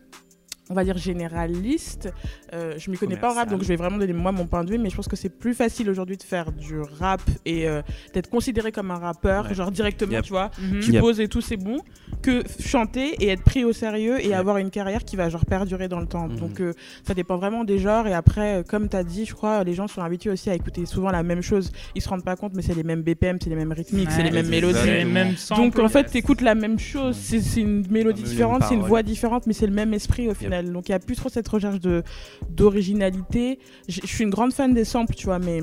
on 0.71 0.75
va 0.75 0.85
dire 0.85 0.97
généraliste. 0.97 2.13
Euh, 2.55 2.75
je 2.79 2.91
m'y 2.91 2.97
connais 2.97 3.17
pas 3.17 3.31
en 3.33 3.35
rap, 3.35 3.51
donc 3.51 3.63
je 3.63 3.69
vais 3.69 3.77
vraiment 3.77 3.99
donner 3.99 4.13
moi 4.13 4.33
mon 4.33 4.47
point 4.47 4.65
de 4.65 4.71
vue, 4.71 4.79
mais 4.79 4.91
je 4.91 4.97
pense 4.97 5.09
que 5.09 5.17
c'est 5.17 5.29
plus 5.29 5.55
facile 5.55 5.91
aujourd'hui 5.91 6.17
de 6.17 6.23
faire 6.23 6.53
du 6.53 6.81
rap 6.81 7.21
et 7.45 7.69
euh, 7.69 7.83
d'être 8.15 8.31
considéré 8.31 8.73
comme 8.73 8.91
un 8.91 8.99
rappeur, 8.99 9.47
Ouais. 9.47 9.55
genre 9.55 9.71
directement, 9.71 10.13
Yep. 10.13 10.25
tu 10.25 10.31
vois. 10.33 10.51
Mhm. 10.61 10.81
Tu 10.81 10.93
Yep. 10.93 11.01
poses 11.01 11.21
et 11.21 11.29
tout, 11.29 11.41
c'est 11.41 11.57
bon. 11.57 11.79
Que 12.23 12.43
chanter 12.61 13.15
et 13.23 13.29
être 13.29 13.43
pris 13.43 13.65
au 13.65 13.73
sérieux 13.73 14.25
et 14.25 14.35
avoir 14.35 14.59
une 14.59 14.71
carrière 14.71 15.05
qui 15.05 15.17
va 15.17 15.29
genre 15.29 15.45
perdurer 15.47 15.89
dans 15.89 16.01
le 16.01 16.07
temps. 16.07 16.29
Mhm. 16.29 16.37
Donc 16.39 16.61
euh, 16.61 16.73
ça 17.07 17.15
dépend 17.15 17.37
vraiment 17.37 17.65
des 17.65 17.79
genres. 17.79 18.07
Et 18.07 18.15
après, 18.15 18.59
euh, 18.59 18.63
comme 18.63 18.89
tu 18.89 18.97
as 18.97 19.05
dit, 19.05 19.25
je 19.27 19.35
crois, 19.35 19.65
les 19.65 19.75
gens 19.75 19.89
sont 19.89 20.03
habitués 20.03 20.31
aussi 20.31 20.51
à 20.51 20.55
écouter 20.55 20.87
souvent 20.87 21.11
la 21.11 21.23
même 21.23 21.43
chose. 21.43 21.73
Ils 21.95 22.03
se 22.03 22.09
rendent 22.09 22.25
pas 22.25 22.37
compte, 22.37 22.53
mais 22.55 22.63
c'est 22.63 22.75
les 22.75 22.83
mêmes 22.85 23.03
BPM, 23.03 23.39
c'est 23.43 23.51
les 23.51 23.57
mêmes 23.57 23.73
rythmiques, 23.73 24.11
c'est 24.11 24.23
les 24.23 24.31
mêmes 24.31 24.49
mélodies. 24.49 24.79
C'est 24.83 24.99
les 24.99 25.05
mêmes 25.05 25.37
samples. 25.37 25.63
Donc 25.63 25.79
en 25.79 25.89
fait, 25.89 26.03
yes. 26.03 26.13
tu 26.13 26.19
écoutes 26.19 26.41
la 26.43 26.55
même 26.55 26.79
chose, 26.79 27.17
c'est 27.17 27.41
c'est 27.41 27.61
une 27.61 27.87
mélodie 27.91 28.23
différente, 28.23 28.63
c'est 28.69 28.75
une 28.75 28.83
voix 28.83 29.03
différente, 29.03 29.47
mais 29.47 29.53
c'est 29.53 29.67
le 29.67 29.73
même 29.73 29.95
esprit 29.95 30.29
au 30.29 30.35
final. 30.35 30.60
Donc 30.67 30.89
il 30.89 30.93
n'y 30.93 30.97
a 30.97 30.99
plus 30.99 31.17
trop 31.17 31.29
cette 31.29 31.49
recherche 31.49 31.81
de 31.81 32.03
d'originalité. 32.51 33.59
Je 33.89 34.01
suis 34.07 34.25
une 34.25 34.31
grande 34.31 34.53
fan 34.53 34.75
des 34.75 34.85
samples, 34.85 35.15
tu 35.15 35.27
vois, 35.27 35.39
mais 35.39 35.61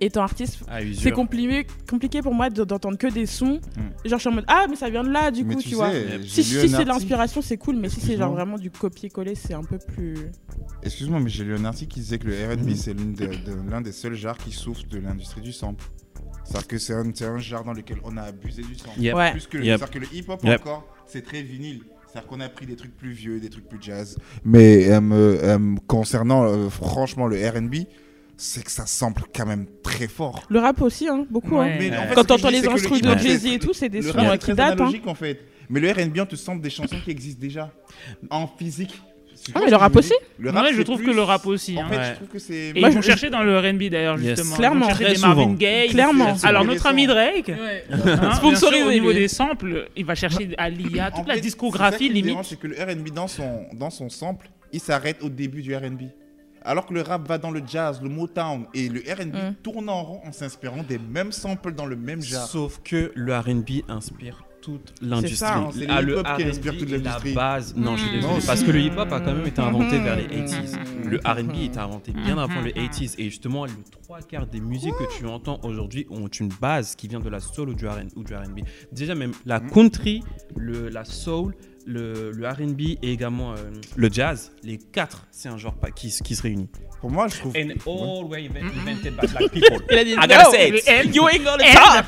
étant 0.00 0.22
artiste, 0.22 0.60
Ah, 0.66 0.78
c'est 0.94 1.10
compliqué, 1.10 1.66
compliqué 1.90 2.22
pour 2.22 2.32
moi 2.32 2.48
de- 2.48 2.64
d'entendre 2.64 2.96
que 2.96 3.06
des 3.06 3.26
sons. 3.26 3.60
Genre 4.04 4.18
je 4.18 4.20
suis 4.20 4.28
en 4.28 4.32
mode 4.32 4.44
ah 4.48 4.64
mais 4.68 4.76
ça 4.76 4.88
vient 4.88 5.04
de 5.04 5.10
là 5.10 5.30
du 5.30 5.44
Mais 5.44 5.54
coup, 5.56 5.60
tu 5.62 5.68
tu, 5.70 5.74
vois. 5.74 5.90
Si, 6.22 6.42
si 6.42 6.44
c'est 6.44 6.68
de 6.68 6.72
article- 6.74 6.88
l'inspiration, 6.88 7.42
c'est 7.42 7.58
cool, 7.58 7.76
mais 7.76 7.88
si 7.90 8.00
c'est 8.00 8.16
genre 8.16 8.32
vraiment 8.32 8.56
du 8.58 8.70
copier-coller, 8.70 9.34
c'est 9.34 9.52
un 9.54 9.62
peu 9.64 9.78
plus. 9.78 10.14
Excuse-moi, 10.82 11.20
mais 11.20 11.28
j'ai 11.30 11.44
lu 11.44 11.54
un 11.54 11.64
article 11.64 11.92
qui 11.94 12.00
disait 12.00 12.18
que 12.18 12.26
le 12.28 12.34
R&B, 12.34 12.68
Mhm. 12.70 12.74
c'est 12.76 12.94
l'une 12.94 13.12
de- 13.14 13.26
de- 13.26 13.70
l'un 13.70 13.80
des 13.82 13.92
seuls 13.92 14.14
genres 14.14 14.38
qui 14.38 14.52
souffre 14.52 14.86
de 14.88 14.98
l'industrie 14.98 15.40
du 15.42 15.52
sample. 15.52 15.84
C'est-à-dire 16.44 16.66
que 16.68 16.78
c'est 16.78 16.92
un, 16.94 17.04
c'est 17.14 17.24
un 17.26 17.38
genre 17.38 17.64
dans 17.64 17.72
lequel 17.72 17.98
on 18.04 18.16
a 18.18 18.22
abusé 18.22 18.62
du 18.62 18.74
sample. 18.74 19.00
Yep. 19.00 19.14
Ouais. 19.14 19.30
Plus 19.32 19.46
que 19.46 19.56
le, 19.58 19.64
Yep. 19.64 19.78
c'est-à-dire 19.78 19.94
que 19.94 19.98
le 20.06 20.14
hip-hop 20.18 20.44
Yep. 20.44 20.60
encore, 20.60 20.86
c'est 21.06 21.22
très 21.22 21.42
vinyle. 21.42 21.82
C'est-à-dire 22.14 22.28
qu'on 22.30 22.40
a 22.40 22.48
pris 22.48 22.64
des 22.64 22.76
trucs 22.76 22.96
plus 22.96 23.10
vieux, 23.10 23.40
des 23.40 23.50
trucs 23.50 23.68
plus 23.68 23.78
jazz. 23.80 24.16
Mais 24.44 24.88
euh, 24.88 25.00
euh, 25.12 25.58
concernant 25.88 26.44
euh, 26.44 26.70
franchement 26.70 27.26
le 27.26 27.36
R&B, 27.44 27.74
c'est 28.36 28.62
que 28.62 28.70
ça 28.70 28.86
sample 28.86 29.22
quand 29.34 29.46
même 29.46 29.66
très 29.82 30.06
fort. 30.06 30.44
Le 30.48 30.60
rap 30.60 30.80
aussi, 30.80 31.08
hein, 31.08 31.26
beaucoup. 31.28 31.56
Ouais. 31.58 31.72
hein. 31.72 31.76
Mais 31.80 31.96
en 31.98 32.02
fait, 32.06 32.14
Quand 32.14 32.22
t'entends 32.24 32.50
les 32.50 32.60
c'est 32.60 32.68
instrus 32.68 33.02
de 33.02 33.18
Jay-Z 33.18 33.40
c'est- 33.42 33.54
et 33.54 33.58
tout, 33.58 33.72
c'est 33.72 33.88
des 33.88 34.00
sons 34.00 34.12
qui 34.12 34.54
datent. 34.54 34.60
hein. 34.60 34.72
analogique 34.74 35.08
en 35.08 35.14
fait. 35.16 35.40
Mais 35.68 35.80
le 35.80 35.90
R&B, 35.90 36.18
on 36.20 36.26
te 36.26 36.36
sample 36.36 36.60
des 36.62 36.70
chansons 36.70 37.00
qui 37.04 37.10
existent 37.10 37.40
déjà 37.40 37.72
en 38.30 38.46
physique. 38.46 39.02
Ah, 39.54 39.60
mais 39.64 39.70
le 39.70 39.76
rap 39.76 39.94
aussi 39.96 40.12
Le 40.38 40.50
Ouais, 40.50 40.72
je 40.72 40.82
trouve 40.82 40.98
plus- 40.98 41.06
que 41.06 41.10
le 41.12 41.22
rap 41.22 41.46
aussi. 41.46 41.76
En 41.78 41.82
hein. 41.82 41.88
fait, 41.88 41.96
Ouais. 41.96 42.04
je 42.10 42.14
trouve 42.16 42.28
que 42.28 42.38
c'est. 42.38 42.54
Et 42.74 42.80
Moi, 42.80 42.88
ils 42.88 42.94
vont 42.94 43.00
je- 43.02 43.06
chercher 43.06 43.30
dans 43.30 43.42
le 43.42 43.58
R&B 43.58 43.84
d'ailleurs 43.90 44.18
Yes. 44.20 44.36
justement. 44.38 44.56
Clairement. 44.56 44.76
Ils 44.76 44.80
vont 44.82 44.88
chercher 44.88 45.04
Très 45.04 45.14
des 45.14 45.20
Marvin 45.20 45.42
souvent. 45.42 45.54
Gaye. 45.54 45.88
Clairement. 45.90 46.36
Alors 46.42 46.62
C'est 46.62 46.68
notre 46.68 46.86
ami 46.86 47.06
Drake, 47.06 47.48
Ouais. 47.48 47.84
hein, 47.90 48.32
Sponsorisé, 48.36 48.78
sûr, 48.80 48.86
au 48.88 48.92
niveau 48.92 49.12
des 49.12 49.28
samples, 49.28 49.88
il 49.96 50.04
va 50.04 50.14
chercher 50.14 50.50
à 50.58 50.68
l'IA 50.70 51.10
toute 51.10 51.20
En 51.20 51.24
la 51.26 51.34
fait, 51.34 51.40
discographie 51.40 52.08
limite. 52.08 52.24
dérange, 52.26 52.46
C'est 52.46 52.58
que 52.58 52.66
le 52.66 52.74
R&B 52.76 53.10
dans 53.10 53.28
son 53.28 53.64
dans 53.74 53.90
son 53.90 54.08
sample, 54.08 54.48
il 54.72 54.80
s'arrête 54.80 55.22
au 55.22 55.28
début 55.28 55.62
du 55.62 55.74
R&B. 55.74 56.04
Alors 56.66 56.86
que 56.86 56.94
le 56.94 57.02
rap 57.02 57.28
va 57.28 57.36
dans 57.36 57.50
le 57.50 57.60
jazz, 57.66 58.00
le 58.02 58.08
Motown 58.08 58.64
et 58.72 58.88
le 58.88 59.00
R&B 59.00 59.34
Mm. 59.34 59.54
tourne 59.62 59.88
en 59.90 60.02
rond 60.02 60.20
en 60.26 60.32
s'inspirant 60.32 60.82
des 60.82 60.98
mêmes 60.98 61.30
samples 61.30 61.74
dans 61.74 61.84
le 61.84 61.94
même 61.96 62.22
genre. 62.22 62.46
Sauf 62.46 62.80
que 62.82 63.12
le 63.14 63.34
R&B 63.36 63.82
inspire 63.88 64.44
toute 64.64 64.94
l'industrie. 65.02 65.48
hein, 65.50 65.68
c'est 65.72 65.80
le 65.80 65.86
Ah, 65.90 66.02
hip-hop 66.02 66.26
qui 66.36 66.42
R&B 66.42 66.48
inspire 66.48 66.72
toute 66.78 66.82
est 66.92 66.98
l'industrie. 66.98 67.28
La 67.30 67.34
base. 67.34 67.74
Non, 67.76 67.96
je 67.96 68.02
suis 68.02 68.10
Mm. 68.16 68.20
désolé. 68.20 68.40
Parce 68.46 68.62
que 68.62 68.70
le 68.70 68.80
hip-hop 68.80 69.12
a 69.12 69.20
quand 69.20 69.34
même 69.34 69.46
été 69.46 69.60
inventé 69.60 69.98
vers 69.98 70.16
les 70.16 70.24
Mhm. 70.24 70.30
80s. 70.30 70.78
Le 71.06 71.18
R&B 71.24 71.56
été 71.64 71.78
inventé 71.78 72.12
bien 72.12 72.38
avant 72.38 72.60
le 72.60 72.68
Mhm. 72.70 72.76
80s. 72.76 73.14
Et 73.18 73.24
justement, 73.24 73.66
le 73.66 73.72
trois 74.02 74.20
quarts 74.20 74.46
des 74.46 74.60
musiques 74.60 74.94
que 74.98 75.18
tu 75.18 75.26
entends 75.26 75.60
aujourd'hui 75.62 76.06
ont 76.10 76.26
une 76.28 76.48
base 76.60 76.94
qui 76.96 77.08
vient 77.08 77.20
de 77.20 77.28
la 77.28 77.40
soul 77.40 77.68
ou 77.70 77.74
du 77.74 77.86
R&B. 77.86 78.08
ou 78.16 78.22
du 78.24 78.34
R&B. 78.34 78.60
Déjà, 78.92 79.14
même 79.14 79.32
la 79.46 79.60
country, 79.60 80.22
le, 80.56 80.88
la 80.88 81.04
soul, 81.04 81.54
le, 81.86 82.30
le 82.32 82.48
R&B 82.48 82.80
et 83.02 83.12
également 83.12 83.52
euh, 83.52 83.56
le 83.96 84.10
jazz, 84.10 84.52
les 84.62 84.78
quatre, 84.78 85.26
c'est 85.30 85.48
un 85.48 85.58
genre 85.58 85.74
qui, 85.94 86.10
se- 86.10 86.22
qui 86.22 86.34
se 86.34 86.42
réunit. 86.42 86.68
Pour 87.00 87.10
moi, 87.10 87.28
je 87.28 87.36
trouve. 87.36 87.52
And 87.54 87.70
all 87.86 88.24
were 88.24 88.38
invent- 88.38 88.64
invented 88.64 89.14
by 89.20 89.26
black 89.26 89.50
people. 89.52 89.78
I 89.90 90.14
gotta 90.26 90.50
say 90.50 90.70
it. 90.70 90.88
and- 90.88 91.14
You 91.14 91.28
ain't 91.28 91.44
gonna 91.44 91.64
talk. 91.72 92.06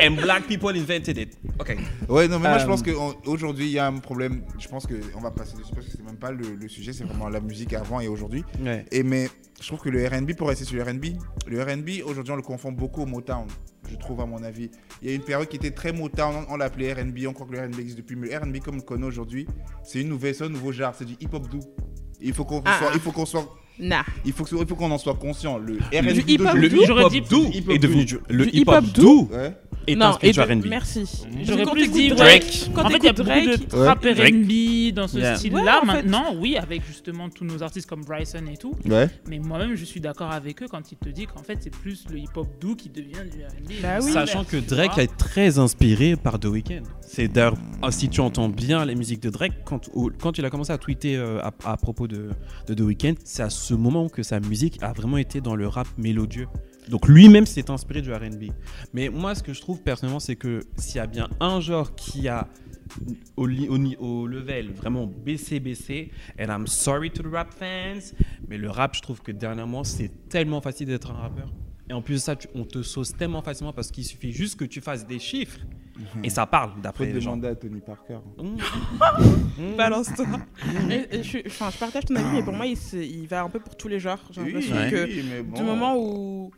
And 0.00 0.12
black 0.22 0.46
people 0.46 0.70
invented 0.76 1.18
it. 1.18 1.36
Okay. 1.60 1.76
Ouais, 2.08 2.28
non, 2.28 2.38
mais 2.38 2.48
moi 2.48 2.58
je 2.58 2.64
Euh, 2.64 2.66
pense 2.68 2.82
qu'aujourd'hui 2.84 3.66
il 3.66 3.72
y 3.72 3.78
a 3.80 3.86
un 3.88 3.98
problème. 3.98 4.42
Je 4.60 4.68
pense 4.68 4.86
qu'on 4.86 5.20
va 5.20 5.32
passer 5.32 5.56
dessus 5.56 5.72
parce 5.74 5.86
que 5.86 5.92
c'est 5.92 6.04
même 6.04 6.16
pas 6.16 6.30
le, 6.30 6.54
le 6.54 6.68
sujet, 6.68 6.92
c'est 6.92 7.02
vraiment 7.04 7.28
la 7.28 7.40
musique 7.40 7.72
avant 7.72 7.98
et 8.00 8.06
aujourd'hui. 8.06 8.44
Ouais. 8.60 8.84
Et 8.92 9.02
mais 9.02 9.28
je 9.60 9.66
trouve 9.66 9.80
que 9.80 9.88
le 9.88 10.06
RB, 10.06 10.34
pour 10.36 10.48
rester 10.48 10.64
sur 10.64 10.76
le 10.76 10.84
RB, 10.84 11.06
le 11.48 11.60
RB 11.60 12.08
aujourd'hui 12.08 12.32
on 12.32 12.36
le 12.36 12.42
confond 12.42 12.70
beaucoup 12.70 13.02
au 13.02 13.06
Motown, 13.06 13.46
je 13.90 13.96
trouve 13.96 14.20
à 14.20 14.26
mon 14.26 14.42
avis. 14.42 14.70
Il 15.02 15.08
y 15.08 15.12
a 15.12 15.14
une 15.14 15.22
période 15.22 15.48
qui 15.48 15.56
était 15.56 15.70
très 15.70 15.92
Motown, 15.92 16.44
on, 16.48 16.54
on 16.54 16.56
l'appelait 16.56 16.92
RB, 16.92 17.18
on 17.28 17.32
croit 17.32 17.46
que 17.46 17.52
le 17.52 17.60
RB 17.66 17.78
existe 17.80 17.96
depuis, 17.98 18.16
mais 18.16 18.28
le 18.30 18.36
RB 18.38 18.58
comme 18.64 18.74
on 18.74 18.78
le 18.78 18.82
connaît 18.82 19.06
aujourd'hui, 19.06 19.46
c'est 19.82 20.00
une 20.00 20.08
nouvelle, 20.08 20.34
c'est 20.34 20.44
un 20.44 20.48
nouveau 20.48 20.72
genre, 20.72 20.94
c'est 20.96 21.04
du 21.04 21.14
hip-hop 21.20 21.48
doux. 21.48 21.60
Il 22.20 22.32
faut 22.32 22.44
qu'on 22.44 22.62
Ah, 22.64 22.78
soit, 22.78 22.90
il 22.94 23.00
faut 23.00 23.12
qu'on 23.12 23.26
soit, 23.26 23.48
Nah. 23.78 24.04
il 24.24 24.32
faut 24.32 24.44
que- 24.44 24.56
il 24.56 24.66
faut 24.66 24.74
qu'on 24.74 24.90
en 24.90 24.98
soit 24.98 25.14
conscient. 25.14 25.56
Le 25.58 25.74
Du 25.74 26.32
hip-hop 26.32 26.54
Le 26.54 26.68
doux 26.68 26.84
J'aurais 26.86 27.02
hip-hop 27.02 27.12
dit- 27.12 27.20
doux 27.30 27.46
hip-hop 27.52 27.74
est 27.74 27.78
devenu 27.78 28.04
du- 28.04 28.18
le 28.28 28.46
hip-hop 28.54 28.82
hip-hop 28.82 28.84
doux 28.94 29.28
Ouais. 29.32 29.52
Est 29.92 29.96
Non, 29.96 30.06
inspiré 30.06 30.30
et 30.30 30.32
du 30.32 30.40
R&B. 30.40 30.66
Merci. 30.68 31.04
J'aurais 31.44 31.64
Quand 31.64 31.72
plus 31.72 31.88
dit, 31.88 32.08
Drake, 32.10 32.70
quand 32.74 32.84
En 32.84 32.90
fait, 32.90 32.98
il 32.98 33.04
y 33.04 33.08
a 33.08 33.12
beaucoup 33.12 33.28
de 33.30 33.76
rap. 33.76 34.04
R&B 34.04 34.94
dans 34.94 35.08
ce 35.08 35.18
Yeah. 35.18 35.36
style-là 35.36 35.58
Ouais, 35.62 35.70
en 35.70 35.80
fait. 35.80 35.86
maintenant, 35.86 36.34
oui, 36.38 36.56
avec 36.56 36.84
justement 36.86 37.28
tous 37.28 37.44
nos 37.44 37.62
artistes 37.62 37.88
comme 37.88 38.04
Bryson 38.04 38.44
et 38.52 38.56
tout. 38.56 38.74
Ouais. 38.86 39.08
Mais 39.28 39.38
moi-même, 39.38 39.74
je 39.74 39.84
suis 39.84 40.00
d'accord 40.00 40.30
avec 40.30 40.62
eux 40.62 40.66
quand 40.70 40.92
ils 40.92 40.96
te 40.98 41.08
disent 41.08 41.26
qu'en 41.26 41.42
fait, 41.42 41.58
c'est 41.60 41.70
plus 41.70 42.04
le 42.10 42.18
hip-hop 42.18 42.46
doux 42.60 42.76
qui 42.76 42.88
devient 42.88 43.24
du 43.30 43.42
R&B. 43.44 43.72
Bah 43.82 43.98
oui. 44.02 44.12
Sachant 44.12 44.44
que 44.44 44.56
Drake 44.56 44.98
est 44.98 45.16
très 45.16 45.58
inspiré 45.58 46.16
par 46.16 46.38
The 46.38 46.46
Weeknd. 46.46 46.82
C'est 47.00 47.28
d'ailleurs, 47.28 47.56
ah, 47.82 47.90
si 47.90 48.08
tu 48.08 48.20
entends 48.20 48.48
bien 48.48 48.84
les 48.84 48.94
musiques 48.94 49.22
de 49.22 49.30
Drake, 49.30 49.52
quand, 49.64 50.38
il 50.38 50.44
a 50.44 50.50
commencé 50.50 50.72
à 50.72 50.78
tweeter 50.78 51.16
euh, 51.16 51.40
à, 51.40 51.52
à 51.64 51.76
propos 51.76 52.06
de, 52.06 52.30
de 52.66 52.74
The 52.74 52.80
Weeknd, 52.80 53.14
c'est 53.24 53.42
à 53.42 53.50
ce 53.50 53.74
moment 53.74 54.08
que 54.08 54.22
sa 54.22 54.40
musique 54.40 54.78
a 54.82 54.92
vraiment 54.92 55.16
été 55.16 55.40
dans 55.40 55.56
le 55.56 55.66
rap 55.68 55.86
mélodieux. 55.96 56.46
Donc 56.90 57.08
lui-même 57.08 57.46
s'est 57.46 57.70
inspiré 57.70 58.02
du 58.02 58.12
RB. 58.12 58.50
Mais 58.92 59.08
moi, 59.08 59.34
ce 59.34 59.42
que 59.42 59.52
je 59.52 59.60
trouve 59.60 59.82
personnellement, 59.82 60.20
c'est 60.20 60.36
que 60.36 60.60
s'il 60.76 60.96
y 60.96 61.00
a 61.00 61.06
bien 61.06 61.28
un 61.40 61.60
genre 61.60 61.94
qui 61.94 62.28
a 62.28 62.48
au, 63.36 63.46
level 63.46 64.72
vraiment 64.72 65.06
baissé, 65.06 65.60
baissé, 65.60 66.10
and 66.40 66.46
I'm 66.46 66.66
sorry 66.66 67.10
to 67.10 67.22
the 67.22 67.32
rap 67.32 67.52
fans, 67.52 68.14
mais 68.48 68.56
le 68.56 68.70
rap, 68.70 68.94
je 68.96 69.02
trouve 69.02 69.20
que 69.22 69.32
dernièrement, 69.32 69.84
c'est 69.84 70.28
tellement 70.28 70.60
facile 70.60 70.86
d'être 70.86 71.10
un 71.10 71.14
rappeur. 71.14 71.52
Et 71.90 71.92
en 71.94 72.02
plus 72.02 72.14
de 72.14 72.20
ça, 72.20 72.36
tu- 72.36 72.48
on 72.54 72.64
te 72.64 72.82
sauce 72.82 73.16
tellement 73.16 73.40
facilement 73.40 73.72
parce 73.72 73.90
qu'il 73.90 74.04
suffit 74.04 74.32
juste 74.32 74.58
que 74.58 74.64
tu 74.66 74.80
fasses 74.82 75.06
des 75.06 75.18
chiffres 75.18 75.60
et 76.22 76.28
ça 76.28 76.46
parle 76.46 76.80
d'après 76.82 77.06
les 77.06 77.20
gens. 77.20 77.30
demander 77.36 77.48
à 77.48 77.54
Tony 77.54 77.80
Parker. 77.80 78.18
Balance-toi. 79.76 80.26
Et- 80.90 81.16
et 81.16 81.22
je, 81.22 81.38
enfin, 81.46 81.70
je 81.70 81.78
partage 81.78 82.04
ton 82.04 82.16
avis, 82.16 82.36
mais 82.36 82.42
pour 82.42 82.52
moi, 82.52 82.66
il, 82.66 83.26
va 83.26 83.42
un 83.42 83.48
peu 83.48 83.58
pour 83.58 83.76
tous 83.76 83.88
les 83.88 83.98
genres. 83.98 84.20
J'ai 84.30 84.42
l'impression 84.42 84.74
que 84.90 85.42
du 85.56 85.62
moment 85.62 85.96
où 85.98 86.50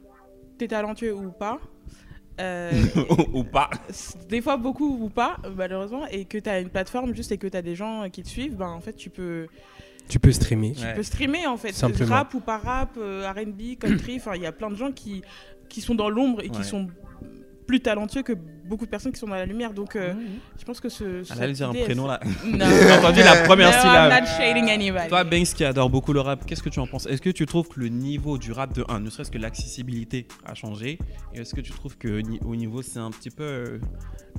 t'es 0.60 0.68
talentueux 0.68 1.14
ou 1.14 1.30
pas, 1.30 1.58
euh, 2.40 2.70
Ou 3.34 3.44
pas. 3.44 3.70
des 4.28 4.40
fois 4.42 4.56
beaucoup 4.58 4.98
ou 5.02 5.08
pas, 5.08 5.38
malheureusement, 5.56 6.06
et 6.06 6.24
que 6.26 6.36
t'as 6.38 6.60
une 6.60 6.68
plateforme 6.68 7.14
juste 7.14 7.32
et 7.32 7.38
que 7.38 7.46
t'as 7.46 7.62
des 7.62 7.74
gens 7.74 8.08
qui 8.10 8.22
te 8.22 8.28
suivent, 8.28 8.56
ben 8.56 8.68
en 8.68 8.80
fait, 8.80 8.92
tu 8.94 9.08
peux, 9.10 9.46
Tu 10.08 10.18
peux 10.18 10.32
streamer. 10.32 10.72
tu 10.72 10.86
peux 10.94 11.02
streamer 11.02 11.46
en 11.46 11.56
fait. 11.56 11.72
Simplement. 11.72 12.14
Rap 12.14 12.34
ou 12.34 12.40
pas 12.40 12.58
rap, 12.58 12.90
euh, 12.98 13.30
RB, 13.30 13.78
country, 13.78 14.16
enfin, 14.16 14.32
il 14.36 14.42
y 14.42 14.46
a 14.46 14.52
plein 14.52 14.70
de 14.70 14.74
gens 14.76 14.92
qui, 14.92 15.22
qui 15.68 15.80
sont 15.80 15.94
dans 15.94 16.10
l'ombre 16.10 16.42
et 16.42 16.50
qui 16.50 16.62
sont 16.64 16.88
plus 17.66 17.80
talentueux 17.80 18.22
que 18.22 18.34
beaucoup 18.70 18.86
de 18.86 18.90
personnes 18.90 19.12
qui 19.12 19.18
sont 19.20 19.26
dans 19.26 19.34
la 19.34 19.44
lumière. 19.44 19.74
Donc, 19.74 19.96
euh, 19.96 20.14
je 20.58 20.64
pense 20.64 20.80
que 20.80 20.88
ce. 20.88 21.22
Elle 21.34 21.42
allait 21.42 21.52
dire 21.52 21.68
un 21.68 21.74
prénom 21.74 22.06
là. 22.06 22.18
Non. 22.46 22.64
J'ai 22.66 22.92
entendu 22.92 23.18
la 23.20 23.42
première 23.42 23.70
No, 23.70 23.74
I'm 23.76 23.80
syllabe. 23.82 24.22
not 24.22 24.26
shading 24.38 24.70
anybody. 24.70 25.08
Toi, 25.08 25.24
Banks, 25.24 25.54
qui 25.54 25.64
adore 25.64 25.90
beaucoup 25.90 26.12
le 26.14 26.20
rap, 26.20 26.46
qu'est-ce 26.46 26.62
que 26.62 26.70
tu 26.70 26.78
en 26.80 26.86
penses? 26.86 27.04
Est-ce 27.06 27.20
que 27.20 27.30
tu 27.30 27.44
trouves 27.44 27.68
que 27.68 27.80
le 27.80 27.88
niveau 27.88 28.38
du 28.38 28.52
rap 28.52 28.72
de 28.72 28.84
1, 28.88 29.00
ne 29.00 29.10
serait-ce 29.10 29.30
que 29.30 29.38
l'accessibilité 29.38 30.26
a 30.46 30.54
changé? 30.54 30.98
Et 31.34 31.40
est-ce 31.40 31.54
que 31.54 31.60
tu 31.60 31.72
trouves 31.72 31.98
que 31.98 32.20
ni- 32.22 32.40
au 32.46 32.56
niveau, 32.56 32.80
c'est 32.80 32.98
un 33.00 33.10
petit 33.10 33.30
peu 33.30 33.42
euh, 33.44 33.78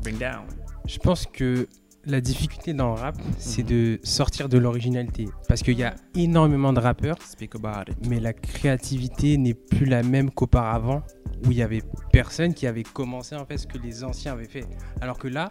bring 0.03 0.17
down? 0.17 0.45
Je 0.87 0.97
pense 0.97 1.25
que 1.27 1.67
la 2.05 2.19
difficulté 2.21 2.73
dans 2.73 2.87
le 2.95 2.99
rap, 2.99 3.15
c'est 3.37 3.61
Mhm. 3.61 3.67
de 3.69 3.99
sortir 4.03 4.49
de 4.49 4.57
l'originalité. 4.57 5.25
Parce 5.47 5.61
qu'il 5.61 5.77
y 5.77 5.83
a 5.83 5.93
énormément 6.15 6.73
de 6.73 6.79
rappeurs, 6.79 7.17
Speak 7.21 7.53
about 7.55 7.91
it. 7.91 7.97
mais 8.09 8.19
la 8.19 8.33
créativité 8.33 9.37
n'est 9.37 9.53
plus 9.53 9.85
la 9.85 10.01
même 10.01 10.31
qu'auparavant, 10.31 11.03
où 11.45 11.51
il 11.51 11.57
y 11.57 11.61
avait 11.61 11.81
personne 12.11 12.53
qui 12.53 12.67
avait 12.67 12.83
commencé 12.83 13.35
en 13.35 13.45
fait 13.45 13.57
ce 13.57 13.67
que 13.67 13.77
les 13.77 14.03
anciens 14.03 14.33
avaient 14.33 14.47
fait. 14.47 14.65
Alors 15.01 15.17
que 15.17 15.27
là, 15.27 15.49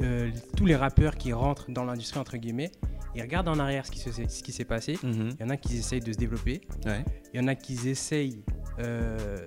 euh, 0.00 0.30
tous 0.56 0.66
les 0.66 0.76
rappeurs 0.76 1.16
qui 1.16 1.32
rentrent 1.32 1.70
dans 1.70 1.84
l'industrie, 1.84 2.18
entre 2.20 2.36
guillemets, 2.36 2.72
ils 3.14 3.22
regardent 3.22 3.48
en 3.48 3.58
arrière 3.58 3.86
ce 3.86 3.90
qui 3.92 4.00
se- 4.00 4.10
ce 4.10 4.42
qui 4.42 4.50
s'est 4.52 4.64
passé. 4.64 4.98
Mhm. 5.02 5.30
Il 5.38 5.40
y 5.40 5.44
en 5.44 5.50
a 5.50 5.56
qui 5.56 5.76
essayent 5.76 6.00
de 6.00 6.12
se 6.12 6.18
développer. 6.18 6.62
Ouais. 6.84 7.04
Il 7.32 7.40
y 7.40 7.44
en 7.44 7.46
a 7.48 7.54
qui 7.54 7.74
essayent, 7.88 8.42
euh, 8.80 9.46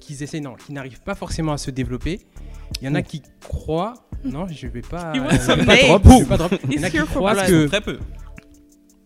qui 0.00 0.14
essayent, 0.20 0.40
non, 0.40 0.54
qui 0.54 0.72
n'arrivent 0.72 1.02
pas 1.02 1.14
forcément 1.14 1.52
à 1.52 1.58
se 1.58 1.70
développer. 1.70 2.20
Il 2.80 2.86
y 2.86 2.90
en 2.90 2.94
a 2.96 3.02
qui 3.02 3.22
croient, 3.40 3.94
non, 4.24 4.48
je 4.48 4.66
vais 4.66 4.80
pas, 4.80 5.12
euh, 5.14 5.30
je 5.30 5.52
vais 5.52 5.64
pas 5.64 5.76
drop, 5.76 6.02
je 6.04 6.18
vais 6.20 6.24
pas 6.24 6.36
drop. 6.38 6.54
Il 6.68 6.74
y 6.74 6.78
en 6.80 6.82
a 6.82 6.90
qui 6.90 6.98
croient 6.98 7.36
que 7.46 7.66
Très 7.68 7.80
peu. 7.80 7.98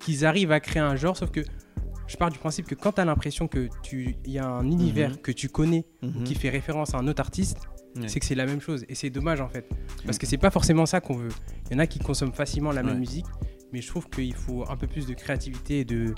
qu'ils 0.00 0.24
arrivent 0.24 0.52
à 0.52 0.60
créer 0.60 0.80
un 0.82 0.96
genre, 0.96 1.16
sauf 1.16 1.30
que 1.30 1.40
je 2.08 2.16
pars 2.16 2.30
du 2.30 2.38
principe 2.38 2.66
que 2.66 2.74
quand 2.74 2.92
tu 2.92 3.00
as 3.00 3.04
l'impression 3.04 3.46
que 3.46 3.68
tu 3.82 4.16
il 4.24 4.32
y 4.32 4.38
a 4.38 4.46
un 4.48 4.64
univers 4.64 5.10
Mhm. 5.10 5.16
que 5.18 5.30
tu 5.32 5.48
connais 5.48 5.84
Mhm. 6.02 6.24
qui 6.24 6.34
fait 6.34 6.48
référence 6.50 6.94
à 6.94 6.98
un 6.98 7.06
autre 7.06 7.20
artiste, 7.20 7.58
Ouais. 7.96 8.08
c'est 8.08 8.18
que 8.20 8.26
c'est 8.26 8.34
la 8.34 8.46
même 8.46 8.60
chose 8.60 8.84
et 8.88 8.94
c'est 8.94 9.10
dommage 9.10 9.40
en 9.40 9.48
fait 9.48 9.68
parce 10.04 10.18
que 10.18 10.26
c'est 10.26 10.36
pas 10.38 10.50
forcément 10.50 10.86
ça 10.86 11.00
qu'on 11.00 11.16
veut. 11.16 11.30
Il 11.70 11.74
y 11.74 11.76
en 11.76 11.78
a 11.80 11.86
qui 11.86 11.98
consomment 11.98 12.32
facilement 12.32 12.72
la 12.72 12.82
même 12.82 12.94
Ouais. 12.94 13.00
musique, 13.00 13.26
mais 13.72 13.80
je 13.80 13.88
trouve 13.88 14.08
qu'il 14.08 14.34
faut 14.34 14.64
un 14.70 14.76
peu 14.76 14.86
plus 14.86 15.06
de 15.06 15.14
créativité 15.14 15.80
et 15.80 15.84
de 15.84 16.14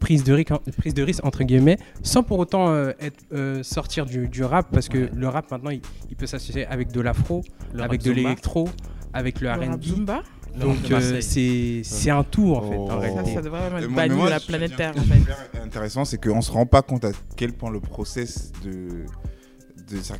prise 0.00 0.24
de 0.24 0.32
risque, 0.32 0.52
prise 0.78 0.94
de 0.94 1.02
risque 1.02 1.24
entre 1.24 1.44
guillemets, 1.44 1.78
sans 2.02 2.22
pour 2.24 2.38
autant 2.40 2.70
euh, 2.70 2.90
être, 2.98 3.22
euh, 3.32 3.62
sortir 3.62 4.04
du, 4.04 4.28
du 4.28 4.42
rap 4.42 4.68
parce 4.72 4.88
que 4.88 4.98
Ouais. 4.98 5.10
le 5.14 5.28
rap 5.28 5.50
maintenant 5.50 5.70
il, 5.70 5.80
il 6.10 6.16
peut 6.16 6.26
s'associer 6.26 6.66
avec 6.66 6.90
de 6.90 7.00
l'afro, 7.00 7.42
avec 7.78 8.02
de 8.02 8.10
l'électro, 8.10 8.68
avec 9.12 9.40
le 9.40 9.48
Le 9.48 9.54
R&B. 9.54 9.82
Donc 10.58 10.90
euh, 10.90 11.20
c'est 11.20 11.80
c'est 11.84 12.10
un 12.10 12.24
tout 12.24 12.54
en 12.54 12.62
fait. 12.62 12.76
Oh. 12.78 12.90
en 12.90 13.00
Ça, 13.24 13.34
ça 13.34 13.42
devrait 13.42 13.60
vraiment 13.60 13.78
être 13.78 13.88
banni 13.94 14.14
moi, 14.14 14.26
de 14.26 14.30
la 14.30 14.40
planète 14.40 14.76
Terre 14.76 14.92
en 14.96 15.00
fait. 15.02 15.18
super 15.18 15.36
intéressant, 15.64 16.04
c'est 16.04 16.22
qu'on 16.22 16.40
se 16.42 16.50
rend 16.50 16.66
pas 16.66 16.82
compte 16.82 17.04
à 17.04 17.12
quel 17.36 17.52
point 17.52 17.70
le 17.70 17.80
process 17.80 18.52
de, 18.64 19.04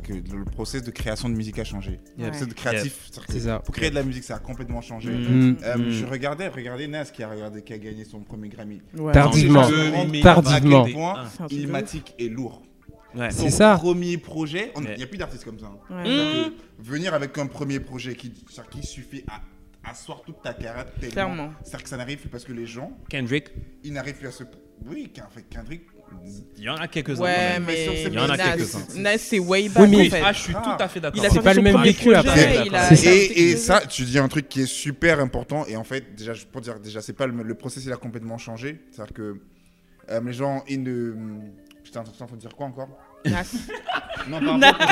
que 0.03 0.13
le 0.13 0.45
process 0.45 0.83
de 0.83 0.91
création 0.91 1.29
de 1.29 1.35
musique 1.35 1.57
a 1.59 1.63
changé. 1.63 1.99
Le 2.17 2.27
process 2.29 2.47
de 2.47 2.53
créatif, 2.53 3.09
ça. 3.11 3.59
pour 3.59 3.73
créer 3.73 3.89
de 3.89 3.95
la 3.95 4.03
musique, 4.03 4.23
ça 4.23 4.35
a 4.35 4.39
complètement 4.39 4.81
changé. 4.81 5.11
Mhm. 5.11 5.57
Euh, 5.63 5.77
Mhm. 5.77 5.89
Je 5.89 6.05
regardais, 6.05 6.47
regardez 6.47 6.87
Nas 6.87 7.05
qui 7.05 7.23
a 7.23 7.29
regardé, 7.29 7.61
qui 7.61 7.73
a 7.73 7.77
gagné 7.77 8.05
son 8.05 8.19
premier 8.21 8.49
Grammy. 8.49 8.81
Ouais. 8.97 9.11
Tardivement. 9.13 9.67
Tardivement. 10.21 11.15
Ah. 11.17 11.27
Ilmatic 11.49 12.13
est 12.19 12.29
lourd. 12.29 12.61
Ouais. 13.15 13.29
C'est 13.29 13.49
Son 13.51 13.57
ça. 13.57 13.75
premier 13.77 14.17
projet, 14.17 14.71
il 14.75 14.95
n'y 14.97 15.03
a 15.03 15.07
plus 15.07 15.17
d'artistes 15.19 15.45
comme 15.45 15.59
ça. 15.59 15.67
hein. 15.91 15.95
Ouais. 16.03 16.03
Que 16.03 16.83
Venir 16.83 17.13
avec 17.13 17.37
un 17.37 17.45
premier 17.45 17.79
projet 17.79 18.15
qui, 18.15 18.31
qui 18.71 18.85
suffit 18.87 19.23
à 19.29 19.39
asseoir 19.83 20.21
toute 20.23 20.41
ta 20.41 20.53
carrière 20.53 20.85
tellement. 20.99 21.11
Clairement. 21.13 21.53
C'est-à-dire 21.63 21.83
que 21.83 21.89
ça 21.89 21.97
n'arrive 21.97 22.17
plus 22.19 22.29
parce 22.29 22.43
que 22.45 22.53
les 22.53 22.65
gens, 22.65 22.91
Kendrick, 23.09 23.49
ils 23.83 23.93
n'arrivent 23.93 24.15
plus 24.17 24.27
à 24.27 24.31
se. 24.31 24.43
Oui, 24.85 25.11
qu'en 25.15 25.29
fait, 25.29 25.43
Kendrick. 25.49 25.83
il 26.57 26.63
y 26.63 26.69
en 26.69 26.75
a 26.75 26.87
quelques-uns. 26.87 27.23
Ouais, 27.23 27.59
mais 27.59 28.03
Il 28.05 28.13
y 28.13 28.19
en 28.19 28.29
a 28.29 28.37
quelques-uns. 28.37 28.99
Nas, 29.01 29.17
c'est 29.17 29.39
way 29.39 29.69
back 29.69 29.83
Oui, 29.83 29.89
mais- 29.89 30.07
en 30.07 30.09
fait. 30.09 30.21
Ah, 30.23 30.33
je 30.33 30.39
suis 30.39 30.53
Ah. 30.55 30.61
tout 30.77 30.83
à 30.83 30.87
fait 30.87 30.99
d'accord. 30.99 31.21
Il 31.23 31.25
a 31.25 31.29
C'est 31.29 31.41
pas 31.41 31.53
le 31.53 31.61
même 31.61 31.81
vécu 31.81 32.13
après. 32.13 32.67
Et, 33.35 33.55
ça, 33.57 33.81
tu 33.87 34.03
dis 34.03 34.19
un 34.19 34.27
truc 34.27 34.49
qui 34.49 34.61
est 34.61 34.65
super 34.65 35.19
important. 35.19 35.65
Et 35.67 35.75
en 35.75 35.83
fait, 35.83 36.15
déjà, 36.15 36.33
je- 36.33 36.45
pour 36.45 36.61
dire, 36.61 36.79
déjà, 36.79 37.01
c'est 37.01 37.13
pas 37.13 37.27
le, 37.27 37.41
le 37.43 37.55
process, 37.55 37.83
il 37.85 37.91
a 37.93 37.97
complètement 37.97 38.37
changé. 38.37 38.81
C'est-à-dire 38.91 39.13
que 39.13 39.41
euh, 40.09 40.21
les 40.25 40.33
gens, 40.33 40.63
ils 40.67 40.81
ne. 40.83 41.13
Putain, 41.83 42.01
attention, 42.01 42.27
faut 42.27 42.35
dire 42.35 42.55
quoi 42.55 42.65
encore? 42.67 42.89
Non, 44.29 44.39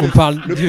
On 0.03 0.09
parle 0.09 0.41
Le 0.45 0.55
du, 0.55 0.67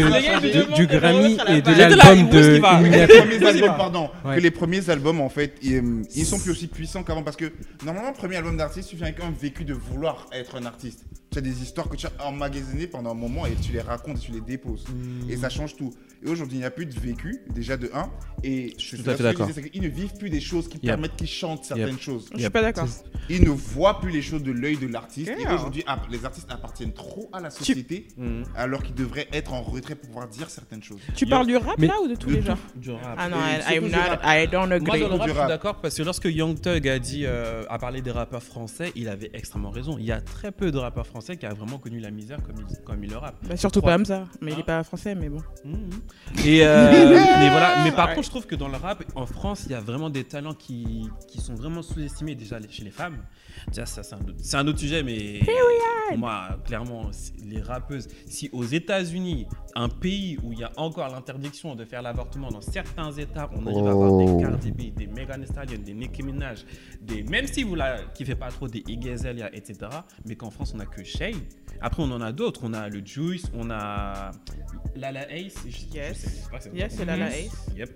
gars, 0.86 0.98
Grammy 0.98 1.36
et 1.48 1.62
de 1.62 1.96
l'album 1.96 2.28
de 2.28 2.38
les 2.38 2.60
premiers 2.60 3.46
albums, 3.46 3.76
pardon. 3.76 4.10
Ouais. 4.24 4.36
Que 4.36 4.40
les 4.40 4.50
premiers 4.50 4.88
albums, 4.90 5.20
en 5.20 5.28
fait, 5.28 5.56
ils, 5.62 6.02
ils 6.14 6.24
sont 6.26 6.38
plus 6.38 6.52
aussi 6.52 6.68
puissants 6.68 7.02
qu'avant. 7.02 7.22
Parce 7.22 7.36
que 7.36 7.52
normalement, 7.84 8.10
le 8.10 8.14
premier 8.16 8.36
album 8.36 8.56
d'artiste, 8.56 8.90
tu 8.90 8.96
viens 8.96 9.06
avec 9.06 9.20
un 9.20 9.30
vécu 9.30 9.64
de 9.64 9.74
vouloir 9.74 10.28
être 10.32 10.56
un 10.56 10.64
artiste. 10.66 11.04
Tu 11.30 11.38
as 11.38 11.40
des 11.40 11.62
histoires 11.62 11.88
que 11.88 11.96
tu 11.96 12.06
as 12.06 12.24
emmagasinées 12.24 12.86
pendant 12.86 13.10
un 13.10 13.14
moment 13.14 13.46
et 13.46 13.54
tu 13.54 13.72
les 13.72 13.80
racontes 13.80 14.18
et 14.18 14.20
tu 14.20 14.32
les 14.32 14.40
déposes. 14.40 14.84
Et 15.28 15.36
ça 15.36 15.48
change 15.48 15.76
tout. 15.76 15.92
Et 16.24 16.28
aujourd'hui, 16.28 16.56
il 16.56 16.60
n'y 16.60 16.66
a 16.66 16.70
plus 16.70 16.86
de 16.86 16.98
vécu, 16.98 17.40
déjà 17.52 17.76
de 17.76 17.90
1. 17.92 18.08
Et 18.44 18.74
je 18.78 18.96
tout 18.96 19.08
à 19.10 19.14
fait 19.16 19.22
d'accord. 19.22 19.48
Ils 19.74 19.82
ne 19.82 19.88
vivent 19.88 20.14
plus 20.16 20.30
des 20.30 20.40
choses 20.40 20.68
qui 20.68 20.78
permettent 20.78 21.16
qu'ils 21.16 21.26
chantent 21.28 21.64
certaines 21.64 21.98
choses. 21.98 22.28
Je 22.34 22.40
suis 22.40 22.50
pas 22.50 22.62
d'accord. 22.62 22.86
Ils 23.28 23.42
ne 23.44 23.50
voient 23.50 24.00
plus 24.00 24.10
les 24.10 24.22
choses 24.22 24.42
de 24.42 24.50
l'œil 24.52 24.76
de 24.76 24.86
l'artiste. 24.88 25.30
Et 25.38 25.46
aujourd'hui, 25.52 25.82
ah, 25.86 26.00
les 26.10 26.24
artistes 26.24 26.50
appartiennent 26.50 26.92
trop 26.92 27.28
à 27.32 27.40
la 27.40 27.50
société, 27.50 28.06
Mhm. 28.16 28.44
alors 28.56 28.82
qu'ils 28.82 28.94
devraient 28.94 29.28
être 29.32 29.52
en 29.52 29.62
retrait 29.62 29.94
pour 29.94 30.08
pouvoir 30.08 30.28
dire 30.28 30.50
certaines 30.50 30.82
choses. 30.82 31.00
Tu 31.14 31.26
parles 31.26 31.46
du 31.46 31.56
rap 31.56 31.76
Mais- 31.78 31.86
là 31.86 31.94
ou 32.02 32.08
de 32.08 32.14
tous 32.16 32.28
De 32.28 32.34
les 32.34 32.42
genres 32.42 32.58
Du 32.76 32.90
rap. 32.90 33.16
Ah 33.18 33.28
non, 33.28 33.36
I, 33.38 33.76
I'm 33.76 33.88
not, 33.88 33.96
rap. 33.98 34.22
I 34.24 34.46
don't 34.48 34.66
Moi, 34.68 34.76
agree. 34.76 35.00
dans 35.00 35.08
le 35.08 35.14
rap, 35.14 35.28
je 35.28 35.34
suis 35.34 35.48
d'accord 35.48 35.80
parce 35.80 35.96
que 35.96 36.02
lorsque 36.02 36.24
Young 36.24 36.60
Thug 36.60 36.86
a 36.88 36.98
dit, 36.98 37.24
euh, 37.26 37.64
a 37.68 37.78
parlé 37.78 38.00
des 38.02 38.10
rappeurs 38.10 38.42
français, 38.42 38.92
il 38.96 39.08
avait 39.08 39.30
extrêmement 39.34 39.70
raison. 39.70 39.96
Il 39.98 40.04
y 40.04 40.12
a 40.12 40.20
très 40.20 40.50
peu 40.52 40.70
de 40.72 40.78
rappeurs 40.78 41.06
français 41.06 41.36
qui 41.36 41.46
a 41.46 41.54
vraiment 41.54 41.78
connu 41.78 42.00
la 42.00 42.10
misère 42.10 42.38
comme 42.42 42.56
il, 42.68 42.76
comme 42.84 43.02
il 43.04 43.10
le 43.10 43.16
rappe. 43.18 43.36
Bah, 43.48 43.56
surtout 43.56 43.82
pas 43.82 43.96
Hamza, 43.96 44.24
mais 44.40 44.50
il 44.52 44.54
Hein 44.54 44.58
est 44.60 44.64
pas 44.66 44.82
français, 44.84 45.14
mais 45.14 45.28
bon. 45.28 45.40
Mhm. 45.64 45.90
Et 46.44 46.64
euh, 46.64 46.90
mais 47.38 47.50
voilà. 47.50 47.84
Mais 47.84 47.92
par 47.92 48.14
contre, 48.14 48.24
je 48.24 48.30
trouve 48.30 48.46
que 48.46 48.54
dans 48.54 48.68
le 48.68 48.76
rap, 48.76 49.04
en 49.14 49.26
France, 49.26 49.64
il 49.66 49.72
y 49.72 49.74
a 49.74 49.80
vraiment 49.80 50.10
des 50.10 50.24
talents 50.24 50.54
qui, 50.54 51.08
qui 51.28 51.40
sont 51.40 51.54
vraiment 51.54 51.82
sous-estimés 51.82 52.34
déjà 52.34 52.58
chez 52.68 52.84
les 52.84 52.90
femmes. 52.90 53.18
Déjà, 53.68 53.86
ça, 53.86 54.02
c'est 54.02 54.14
un, 54.14 54.18
autre- 54.20 54.34
c'est 54.38 54.56
un 54.56 54.66
autre 54.66 54.78
sujet, 54.78 55.02
mais 55.02 55.40
moi, 56.16 56.58
clairement, 56.64 57.10
les 57.44 57.60
rappeuses, 57.60 58.08
si 58.26 58.48
aux 58.52 58.64
États-Unis, 58.64 59.46
un 59.74 59.88
pays 59.88 60.38
où 60.42 60.52
il 60.52 60.58
y 60.58 60.64
a 60.64 60.72
encore 60.76 61.08
l'interdiction 61.08 61.74
de 61.74 61.84
faire 61.84 62.02
l'avortement 62.02 62.50
dans 62.50 62.60
certains 62.60 63.10
États, 63.12 63.50
on 63.54 63.66
arrive 63.66 63.86
à 63.86 63.90
avoir 63.90 64.18
des 64.18 64.42
Cardi 64.42 64.70
B, 64.72 64.94
des 64.94 65.06
Megan 65.06 65.40
Thee 65.42 65.46
Stallion, 65.48 65.78
des 65.84 65.94
Nicki 65.94 66.22
Minaj, 66.22 66.64
des, 67.00 67.22
même 67.22 67.46
si 67.46 67.62
vous 67.62 67.74
la 67.74 68.02
kiffez 68.14 68.34
pas 68.34 68.48
trop, 68.50 68.68
des 68.68 68.82
Iggy 68.86 69.10
Azalea, 69.10 69.48
etc. 69.54 69.74
Mais 70.26 70.36
qu'en 70.36 70.50
France, 70.50 70.72
on 70.76 70.80
a 70.80 70.86
que 70.86 71.02
Shay. 71.04 71.34
Après, 71.80 72.02
on 72.02 72.10
en 72.12 72.20
a 72.20 72.30
d'autres. 72.32 72.60
On 72.64 72.74
a 72.74 72.88
le 72.88 73.04
Juice, 73.04 73.44
on 73.54 73.70
a 73.70 74.30
Lala 74.94 75.30
Ace. 75.32 75.54
je- 75.66 75.96
Yes. 75.96 76.48
c'est 76.60 76.74
Yes, 76.74 76.94
c'est 76.96 77.04
Lala 77.04 77.28
Ace. 77.36 77.66
Yep. 77.76 77.90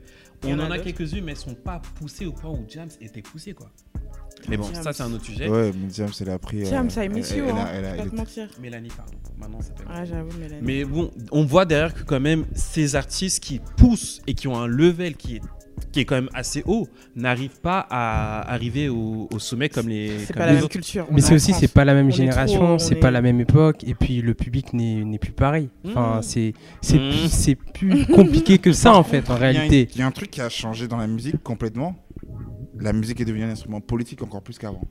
On 0.45 0.55
en 0.55 0.67
en 0.67 0.71
a 0.71 0.75
a 0.75 0.79
quelques-unes, 0.79 1.25
mais 1.25 1.33
elles 1.33 1.39
sont 1.39 1.55
pas 1.55 1.81
poussées 1.95 2.27
au 2.27 2.33
point 2.33 2.51
où 2.51 2.65
James 2.69 2.91
était 3.01 3.23
poussé, 3.23 3.53
quoi. 3.55 3.71
Mais 4.49 4.57
bon, 4.57 4.65
James. 4.73 4.83
ça, 4.83 4.93
c'est 4.93 5.03
un 5.03 5.13
autre 5.13 5.25
sujet. 5.25 5.49
Ouais, 5.49 5.73
mais 5.75 5.89
James, 5.95 6.09
elle 6.21 6.31
a 6.31 6.39
pris. 6.39 6.63
euh, 6.63 6.67
Tiens, 6.69 6.89
ça 6.89 7.05
elle- 7.05 7.11
miss 7.13 7.31
you, 7.31 7.45
a- 7.45 7.51
hein. 7.53 7.67
elle 7.75 7.85
a- 7.85 7.91
Je 7.91 7.97
vais 7.97 8.03
elle 8.03 8.05
pas 8.05 8.05
te 8.11 8.15
est- 8.15 8.19
mentir. 8.19 8.49
Mélanie, 8.61 8.89
pardon. 8.97 9.13
Maintenant, 9.39 9.61
ça 9.61 9.69
s'appelle. 9.69 9.87
Ah, 9.91 10.05
j'avoue, 10.05 10.39
Mélanie. 10.39 10.61
Mais 10.63 10.85
bon, 10.85 11.11
on 11.33 11.45
voit 11.45 11.65
derrière 11.65 11.95
que 11.95 12.03
quand 12.03 12.21
même 12.21 12.45
ces 12.55 12.97
artistes 12.97 13.43
qui 13.43 13.61
poussent 13.77 14.21
et 14.27 14.35
qui 14.35 14.49
ont 14.49 14.57
un 14.57 14.67
level 14.67 15.17
qui 15.17 15.37
est, 15.37 15.41
qui 15.93 16.01
est 16.01 16.05
quand 16.07 16.15
même 16.15 16.31
assez 16.33 16.63
haut 16.67 16.89
n'arrivent 17.15 17.61
pas 17.61 17.87
à 17.91 18.51
arriver 18.53 18.89
au, 18.89 19.29
au 19.31 19.39
sommet 19.39 19.69
comme 19.69 19.89
les, 19.89 20.21
c'est 20.21 20.29
comme 20.29 20.37
pas 20.37 20.47
les 20.47 20.47
la 20.47 20.53
même 20.55 20.65
autres. 20.65 20.73
culture. 20.73 21.07
Mais 21.11 21.21
c'est 21.21 21.33
est 21.33 21.37
aussi, 21.37 21.53
c'est 21.53 21.69
pas 21.73 21.85
la 21.85 21.93
même 21.95 22.09
est 22.09 22.13
génération, 22.13 22.61
trop- 22.61 22.67
on 22.75 22.79
c'est 22.79 22.95
est- 22.97 23.01
pas 23.01 23.11
la 23.11 23.21
même 23.23 23.41
époque, 23.41 23.85
et 23.87 23.95
puis 23.95 24.23
le 24.23 24.33
public 24.35 24.73
n'est 24.73 25.05
n'est 25.05 25.19
plus 25.19 25.33
pareil. 25.33 25.69
Enfin, 25.87 26.19
Mmh. 26.19 26.23
c'est 26.23 26.55
c'est 26.81 26.99
Mmh. 26.99 27.11
plus, 27.11 27.29
c'est 27.31 27.55
plus 27.55 28.07
compliqué 28.07 28.59
que 28.59 28.73
ça 28.73 28.95
en 28.95 29.03
fait, 29.05 29.29
en 29.31 29.35
Il 29.37 29.41
y 29.41 29.45
a 29.45 29.51
réalité. 29.53 29.89
Il 29.95 29.99
y 30.01 30.03
a 30.03 30.07
un 30.07 30.11
truc 30.13 30.31
qui 30.31 30.41
a 30.41 30.49
changé 30.49 30.89
dans 30.89 30.97
la 30.97 31.07
musique 31.07 31.43
complètement. 31.43 31.95
La 32.81 32.93
musique 32.93 33.21
est 33.21 33.25
devenue 33.25 33.45
un 33.45 33.51
instrument 33.51 33.81
politique 33.81 34.23
encore 34.23 34.43
plus 34.43 34.59
qu'avant. 34.59 34.83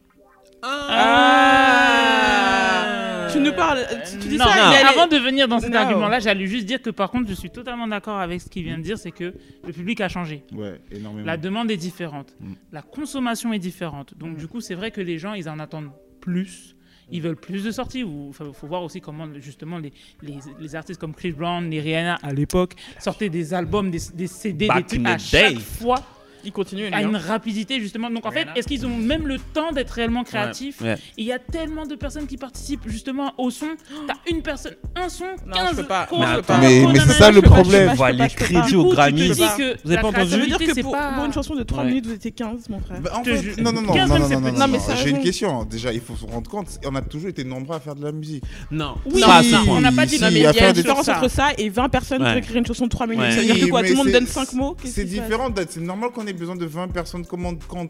Ah 2.17 3.27
Tu 3.31 3.39
nous 3.39 3.53
parles. 3.53 3.79
Tu, 4.11 4.17
tu 4.19 4.27
dis 4.29 4.37
non, 4.37 4.45
ça 4.45 4.51
non, 4.55 4.71
il 4.71 4.75
allait- 4.75 4.87
avant 4.97 5.07
de 5.07 5.17
venir 5.17 5.47
dans 5.47 5.59
cet 5.59 5.73
argument-là, 5.75 6.19
j'allais 6.19 6.47
juste 6.47 6.65
dire 6.65 6.81
que 6.81 6.89
par 6.89 7.09
contre, 7.11 7.29
je 7.29 7.33
suis 7.35 7.49
totalement 7.49 7.87
d'accord 7.87 8.19
avec 8.19 8.41
ce 8.41 8.49
qu'il 8.49 8.63
vient 8.63 8.77
de 8.77 8.83
dire, 8.83 8.97
c'est 8.97 9.11
que 9.11 9.33
le 9.65 9.73
public 9.73 10.01
a 10.01 10.09
changé. 10.09 10.43
Ouais, 10.53 10.79
énormément. 10.91 11.25
La 11.25 11.37
demande 11.37 11.69
est 11.71 11.77
différente. 11.77 12.35
Mm. 12.39 12.53
La 12.71 12.81
consommation 12.81 13.51
est 13.53 13.59
différente. 13.59 14.13
Donc, 14.17 14.33
Mm. 14.33 14.37
du 14.37 14.47
coup, 14.47 14.61
c'est 14.61 14.75
vrai 14.75 14.91
que 14.91 15.01
les 15.01 15.17
gens, 15.19 15.33
ils 15.33 15.49
en 15.49 15.59
attendent 15.59 15.91
plus. 16.21 16.75
Ils 17.11 17.21
veulent 17.21 17.35
plus 17.35 17.63
de 17.63 17.69
sorties. 17.71 17.99
Il 17.99 18.33
faut, 18.33 18.51
faut 18.53 18.67
voir 18.67 18.81
aussi 18.81 18.99
comment, 18.99 19.27
justement, 19.39 19.77
les, 19.77 19.93
les, 20.23 20.39
les 20.59 20.75
artistes 20.75 20.99
comme 20.99 21.13
Chris 21.13 21.33
Brown, 21.33 21.69
les 21.69 21.79
Rihanna, 21.79 22.17
à 22.23 22.33
l'époque, 22.33 22.73
sortaient 22.99 23.29
des 23.29 23.53
albums, 23.53 23.91
des, 23.91 23.99
des 24.15 24.25
CD, 24.27 24.67
Back 24.67 24.87
des 24.89 24.95
trucs 24.95 25.07
à 25.07 25.17
chaque 25.19 25.59
fois, 25.59 25.97
Il 26.45 26.51
continue. 26.51 26.85
à 26.91 27.01
une 27.01 27.15
hein. 27.15 27.21
rapidité, 27.27 27.79
justement. 27.79 28.09
Donc, 28.09 28.25
en 28.25 28.31
fait, 28.31 28.47
est-ce 28.55 28.67
qu'ils 28.67 28.85
ont 28.85 28.95
même 28.97 29.27
le 29.27 29.37
temps 29.53 29.71
d'être 29.71 29.91
réellement 29.91 30.23
créatifs 30.23 30.81
Ouais. 30.81 30.95
Il 31.17 31.25
y 31.25 31.31
a 31.31 31.39
tellement 31.39 31.85
de 31.85 31.95
personnes 31.95 32.27
qui 32.27 32.37
participent, 32.37 32.87
justement, 32.87 33.33
au 33.37 33.49
son. 33.49 33.67
T'as 34.07 34.13
une 34.31 34.41
personne, 34.41 34.75
un 34.95 35.09
son, 35.09 35.25
Non, 35.45 35.53
15 35.55 35.69
je 35.71 35.75
peux 35.77 35.83
pas. 35.83 36.05
chorus, 36.05 36.25
Mais 36.61 36.99
c'est 36.99 37.13
ça 37.13 37.31
je 37.31 37.35
le 37.35 37.41
problème. 37.41 37.95
pas, 37.97 38.11
les 38.11 38.27
crédits 38.29 38.61
dis 38.65 38.71
que 38.73 39.77
Vous 39.83 39.91
avez 39.91 40.01
pas 40.01 40.07
entendu 40.07 40.29
Ça 40.31 40.37
veut 40.37 40.45
dire 40.47 40.57
que 40.57 40.73
c'est 40.73 40.81
pour, 40.81 40.91
pas- 40.93 41.13
pour 41.13 41.25
une 41.25 41.33
chanson 41.33 41.55
de 41.55 41.63
3 41.63 41.83
Ouais. 41.83 41.89
minutes, 41.89 42.05
vous 42.07 42.13
étiez 42.13 42.31
15, 42.31 42.69
mon 42.69 42.79
frère. 42.79 43.01
Bah, 43.01 43.11
en 43.15 43.23
fait, 43.23 43.57
non, 43.61 43.71
non, 43.71 43.81
non, 43.81 43.93
15 43.93 44.09
non, 44.09 44.67
non, 44.67 44.79
J'ai 45.03 45.09
une 45.09 45.19
question. 45.21 45.63
Déjà, 45.65 45.91
il 45.93 46.01
faut 46.01 46.15
se 46.15 46.25
rendre 46.25 46.49
compte, 46.49 46.67
on 46.85 46.95
a 46.95 47.01
toujours 47.01 47.29
été 47.29 47.43
nombreux 47.43 47.75
à 47.75 47.79
faire 47.79 47.95
de 47.95 48.03
la 48.03 48.11
musique. 48.11 48.43
Non, 48.71 48.95
Oui, 49.05 49.21
on 49.67 49.81
n'a 49.81 49.91
pas 49.91 50.05
dit 50.05 50.15
si, 50.17 50.21
Non, 50.21 50.27
mais 50.31 50.39
il 50.39 50.43
y 50.43 50.47
a 50.47 50.67
une 50.67 50.73
différence 50.73 51.07
entre 51.09 51.29
ça 51.29 51.49
et 51.57 51.69
20 51.69 51.89
personnes 51.89 52.21
Ouais. 52.21 52.29
pour 52.29 52.37
écrire 52.37 52.57
une 52.57 52.65
chanson 52.65 52.85
de 52.85 52.89
3 52.89 53.07
minutes. 53.07 53.23
Ouais. 53.25 53.31
Ça 53.31 53.37
veut 53.39 53.45
dire 53.45 53.59
que 53.65 53.69
quoi 53.69 53.83
Tout 53.83 53.89
le 53.89 53.95
monde 53.95 54.11
donne 54.11 54.27
5 54.27 54.53
mots? 54.53 54.75
C'est 54.83 55.03
qui 55.05 55.09
différent. 55.11 55.49
d'être- 55.49 55.71
C'est 55.71 55.79
normal 55.81 56.09
qu'on 56.11 56.25
ait 56.27 56.33
besoin 56.35 56.55
de 56.55 56.65
20 56.65 56.89
personnes. 56.89 57.25
Comment 57.25 57.53
quand 57.67 57.87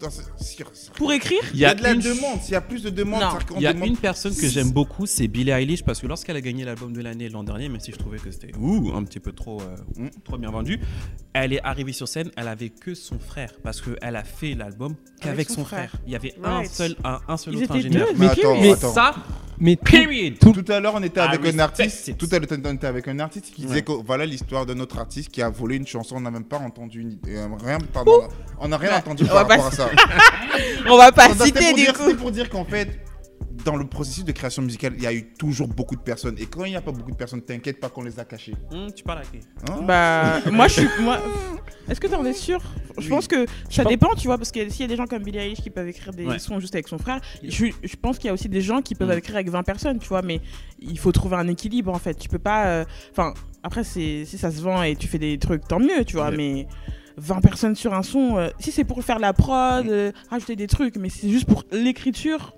Pour 0.96 1.12
écrire 1.14 1.42
Il 1.54 1.60
y 1.60 1.66
a 1.66 1.74
de 1.76 1.84
la 1.84 1.94
demande. 1.96 2.42
S'il 2.42 2.54
y 2.54 2.56
a 2.56 2.62
plus 2.62 2.84
de 2.84 2.90
demandes, 2.90 3.24
Il 3.58 3.62
y 3.62 3.68
a 3.68 3.74
demande- 3.74 3.90
une 3.90 3.98
personne 3.98 4.36
que 4.36 4.48
j'aime 4.48 4.72
beaucoup, 4.72 5.06
c'est 5.06 5.28
Billie 5.28 5.52
Eilish, 5.52 5.84
parce 5.84 6.00
que 6.00 6.08
lorsqu'elle 6.08 6.36
a 6.36 6.42
gagné 6.42 6.64
l'album 6.66 6.94
de 6.94 7.02
l'année 7.02 7.30
l'an 7.30 7.44
dernier, 7.44 7.70
même 7.70 7.80
si 7.80 7.92
je 7.92 7.98
trouvais 7.98 8.18
que 8.18 8.32
c'était 8.32 8.52
ouh, 8.58 8.92
un 8.96 9.04
petit 9.04 9.20
peu 9.20 9.32
trop, 9.32 9.62
euh, 9.62 10.08
trop 10.24 10.38
bien 10.38 10.52
vendu, 10.52 10.80
elle 11.34 11.54
est 11.54 11.62
arrivée 11.64 11.94
sur 11.94 12.08
scène, 12.08 12.32
elle 12.38 12.48
avait 12.48 12.70
que 12.70 12.94
son 12.94 13.20
frère, 13.20 13.52
parce 13.64 13.82
qu'elle 13.82 14.16
a 14.16 14.24
fait 14.24 14.54
l'album 14.56 14.96
qu'avec 15.22 15.50
son 15.50 15.56
son 15.56 15.66
frère. 15.66 15.90
frère. 15.90 16.02
Il 16.06 16.14
y 16.14 16.16
avait 16.16 16.34
un 16.44 16.64
seul, 16.66 16.96
un, 17.04 17.20
un 17.28 17.38
seul 17.38 17.56
Ils 17.56 17.64
autre 17.64 17.76
ingénieur. 17.76 18.08
deux, 18.08 18.14
Mais 18.18 18.26
mais 18.26 18.32
attends, 18.32 18.62
mais- 18.62 18.72
attends. 18.74 18.94
Ça, 18.94 19.16
Mais 19.60 19.76
tout- 19.76 19.84
period. 19.86 20.38
Tout 20.40 20.66
à 20.72 20.80
l'heure, 20.80 20.94
on 20.96 21.04
était 21.04 21.20
I 21.22 21.24
avec 21.24 21.46
un 21.54 21.60
artiste. 21.60 22.08
it. 22.10 22.18
Tout 22.18 22.28
à 22.32 22.40
l'heure, 22.40 22.48
on 22.68 22.74
était 22.74 22.88
avec 22.88 23.08
un 23.08 23.20
artiste 23.20 23.54
qui 23.54 23.62
disait 23.62 23.76
Ouais. 23.76 23.82
que 23.84 23.92
voilà 24.06 24.26
l'histoire 24.26 24.66
de 24.66 24.74
notre 24.74 24.98
artiste 25.00 25.30
qui 25.32 25.42
a 25.42 25.50
volé 25.50 25.78
une 25.78 25.88
chanson. 25.88 26.16
On 26.18 26.22
n'a 26.22 26.32
même 26.32 26.44
pas 26.44 26.58
entendu 26.60 27.02
une... 27.02 27.18
euh, 27.30 27.48
rien. 27.64 27.78
Pardon, 27.94 28.28
on 28.60 28.68
n'a 28.68 28.78
rien 28.78 28.98
entendu 28.98 29.24
On 29.24 29.28
par 29.28 29.48
va 29.48 29.56
rapport 29.56 29.68
à 29.68 29.72
ça. 29.72 29.90
On 30.90 30.98
va 30.98 31.12
pas 31.12 31.30
C'était 31.30 31.46
citer 31.46 31.74
du 31.74 31.86
coup. 31.94 32.04
c'était 32.06 32.16
pour 32.16 32.32
dire 32.32 32.50
qu'en 32.50 32.66
fait, 32.66 33.00
dans 33.66 33.76
le 33.76 33.86
processus 33.86 34.24
de 34.24 34.32
création 34.32 34.62
musicale, 34.62 34.94
il 34.96 35.04
y 35.04 35.08
a 35.08 35.14
eu 35.14 35.34
toujours 35.38 35.68
beaucoup 35.68 35.96
de 35.96 36.02
personnes. 36.02 36.36
Et 36.38 36.46
quand 36.46 36.64
il 36.66 36.70
n'y 36.70 36.76
a 36.78 36.82
pas 36.82 36.92
beaucoup 36.92 37.12
de 37.12 37.16
personnes, 37.18 37.42
t'inquiète 37.42 37.80
pas 37.80 37.90
qu'on 37.90 38.04
les 38.04 38.20
a 38.20 38.24
cachées. 38.26 38.54
Hum, 38.72 38.94
tu 38.94 39.04
parles 39.04 39.20
à 39.20 39.22
qui? 39.24 39.40
Hein? 39.70 39.82
Bah, 39.84 40.40
moi 40.52 40.68
je 40.68 40.74
suis. 40.82 40.88
Moi... 41.02 41.18
Est-ce 41.90 42.00
que 42.00 42.08
t'en 42.08 42.24
es 42.26 42.34
sûr? 42.34 42.62
Je 42.98 43.04
Oui. 43.04 43.10
pense 43.10 43.28
que 43.28 43.46
ça 43.70 43.84
pense- 43.84 43.92
dépend, 43.92 44.16
tu 44.16 44.28
vois, 44.28 44.38
parce 44.38 44.52
que 44.52 44.70
s'il 44.70 44.82
y 44.82 44.84
a 44.84 44.88
des 44.88 44.96
gens 44.96 45.06
comme 45.08 45.24
Billie 45.24 45.40
Eilish 45.40 45.62
qui 45.62 45.70
peuvent 45.70 45.88
écrire 45.88 46.14
des 46.14 46.26
Ouais. 46.26 46.40
sons 46.40 46.60
juste 46.60 46.76
avec 46.76 46.88
son 46.88 46.98
frère, 46.98 47.20
je, 47.44 47.66
je 47.84 47.96
pense 48.02 48.18
qu'il 48.18 48.28
y 48.28 48.30
a 48.30 48.34
aussi 48.34 48.48
des 48.50 48.62
gens 48.62 48.82
qui 48.82 48.96
peuvent 48.96 49.10
Mm. 49.14 49.18
écrire 49.18 49.36
avec 49.36 49.50
20 49.50 49.64
personnes, 49.64 50.00
tu 50.00 50.08
vois, 50.08 50.22
mais 50.22 50.42
il 50.80 50.98
faut 50.98 51.12
trouver 51.12 51.36
un 51.36 51.48
équilibre 51.48 51.92
en 51.92 52.00
fait. 52.00 52.14
Tu 52.16 52.30
peux 52.30 52.40
pas. 52.40 52.68
euh, 52.68 52.86
Enfin, 53.12 53.34
après, 53.64 53.84
c'est- 53.84 54.26
si 54.26 54.38
ça 54.38 54.52
se 54.52 54.62
vend 54.62 54.84
et 54.84 54.96
tu 54.96 55.08
fais 55.08 55.20
des 55.20 55.38
trucs, 55.40 55.68
tant 55.68 55.80
mieux, 55.80 56.06
tu 56.06 56.16
vois, 56.18 56.30
Ouais. 56.30 56.38
mais. 56.38 56.68
20 57.18 57.40
personnes 57.40 57.76
sur 57.76 57.94
un 57.94 58.04
son, 58.04 58.36
euh, 58.38 58.50
si 58.60 58.74
c'est 58.74 58.84
pour 58.84 59.02
faire 59.02 59.20
la 59.20 59.32
prod, 59.32 59.88
euh, 59.88 60.12
rajouter 60.30 60.58
des 60.58 60.68
trucs, 60.68 60.98
mais 60.98 61.08
c'est 61.08 61.30
juste 61.30 61.46
pour 61.46 61.64
l'écriture. 61.72 62.54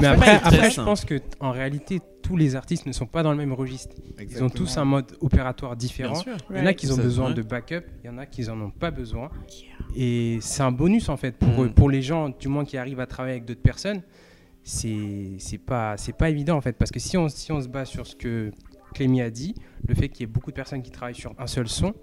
Mais 0.00 0.06
après, 0.06 0.70
je 0.70 0.80
pense 0.80 1.04
que 1.04 1.20
en 1.40 1.50
réalité, 1.50 2.00
tous 2.22 2.36
les 2.36 2.56
artistes 2.56 2.86
ne 2.86 2.92
sont 2.92 3.06
pas 3.06 3.22
dans 3.22 3.30
le 3.30 3.36
même 3.36 3.52
registre. 3.52 3.94
Ils 4.20 4.42
ont 4.42 4.48
tous 4.50 4.76
un 4.78 4.84
mode 4.84 5.16
opératoire 5.20 5.76
différent. 5.76 6.22
Il 6.50 6.56
y 6.56 6.60
en 6.60 6.66
a 6.66 6.74
qui 6.74 6.90
ont 6.90 6.96
besoin 6.96 7.30
de 7.30 7.42
backup, 7.42 7.82
il 8.02 8.06
y 8.06 8.10
en 8.10 8.18
a 8.18 8.26
qui 8.26 8.48
en 8.48 8.60
ont 8.60 8.70
pas 8.70 8.90
besoin. 8.90 9.30
Et 9.94 10.38
c'est 10.40 10.62
un 10.62 10.72
bonus 10.72 11.08
en 11.08 11.16
fait 11.16 11.32
pour, 11.32 11.48
Mm. 11.48 11.64
eux, 11.64 11.70
pour 11.70 11.88
les 11.90 12.02
gens, 12.02 12.28
du 12.30 12.48
moins 12.48 12.64
qui 12.64 12.76
arrivent 12.76 13.00
à 13.00 13.06
travailler 13.06 13.34
avec 13.34 13.44
d'autres 13.44 13.62
personnes. 13.62 14.02
C'est 14.62 15.36
c'est 15.38 15.58
pas 15.58 15.96
c'est 15.96 16.16
pas 16.16 16.28
évident 16.28 16.56
en 16.56 16.60
fait 16.60 16.72
parce 16.72 16.90
que 16.90 16.98
si 16.98 17.16
on 17.16 17.28
si 17.28 17.52
on 17.52 17.60
se 17.60 17.68
base 17.68 17.88
sur 17.88 18.04
ce 18.04 18.16
que 18.16 18.50
Clémy 18.94 19.22
a 19.22 19.30
dit, 19.30 19.54
le 19.86 19.94
fait 19.94 20.08
qu'il 20.08 20.20
y 20.20 20.24
ait 20.24 20.32
beaucoup 20.32 20.50
de 20.50 20.56
personnes 20.56 20.82
qui 20.82 20.90
travaillent 20.90 21.14
sur 21.14 21.32
un 21.38 21.46
seul 21.46 21.68
son, 21.68 21.94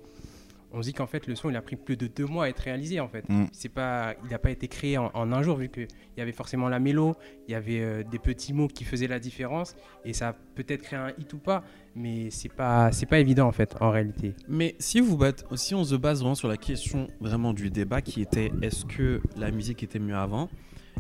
on 0.73 0.81
se 0.81 0.88
dit 0.88 0.93
qu'en 0.93 1.07
fait 1.07 1.27
le 1.27 1.36
son 1.36 1.49
il 1.49 1.55
a 1.55 1.62
pris 1.62 1.75
plus 1.75 1.95
de 1.97 2.07
deux 2.07 2.25
mois 2.25 2.45
à 2.45 2.49
être 2.49 2.59
réalisé 2.59 2.99
en 2.99 3.07
fait. 3.07 3.27
Mm. 3.29 3.45
C'est 3.51 3.69
pas 3.69 4.15
il 4.23 4.29
n'a 4.31 4.39
pas 4.39 4.49
été 4.51 4.67
créé 4.67 4.97
en, 4.97 5.12
en 5.13 5.31
un 5.31 5.41
jour 5.43 5.57
vu 5.57 5.69
qu'il 5.69 5.88
y 6.17 6.21
avait 6.21 6.31
forcément 6.31 6.67
la 6.69 6.79
mélo, 6.79 7.15
il 7.47 7.51
y 7.51 7.55
avait 7.55 7.79
euh, 7.79 8.03
des 8.03 8.19
petits 8.19 8.53
mots 8.53 8.67
qui 8.67 8.83
faisaient 8.83 9.07
la 9.07 9.19
différence 9.19 9.75
et 10.03 10.13
ça 10.13 10.29
a 10.29 10.33
peut-être 10.33 10.81
créé 10.81 10.99
un 10.99 11.09
hit 11.17 11.31
ou 11.33 11.38
pas, 11.38 11.63
mais 11.95 12.29
c'est 12.31 12.51
pas 12.51 12.91
c'est 12.91 13.05
pas 13.05 13.19
évident 13.19 13.47
en 13.47 13.51
fait 13.51 13.75
en 13.79 13.91
réalité. 13.91 14.33
Mais 14.47 14.75
si, 14.79 14.99
vous 14.99 15.17
bat- 15.17 15.31
si 15.55 15.75
on 15.75 15.83
se 15.83 15.95
base 15.95 16.19
vraiment 16.19 16.36
sur 16.36 16.47
la 16.47 16.57
question 16.57 17.07
vraiment 17.21 17.53
du 17.53 17.69
débat 17.69 18.01
qui 18.01 18.21
était 18.21 18.51
est-ce 18.62 18.86
que 18.86 19.21
la 19.38 19.51
musique 19.51 19.83
était 19.83 19.99
mieux 19.99 20.15
avant 20.15 20.49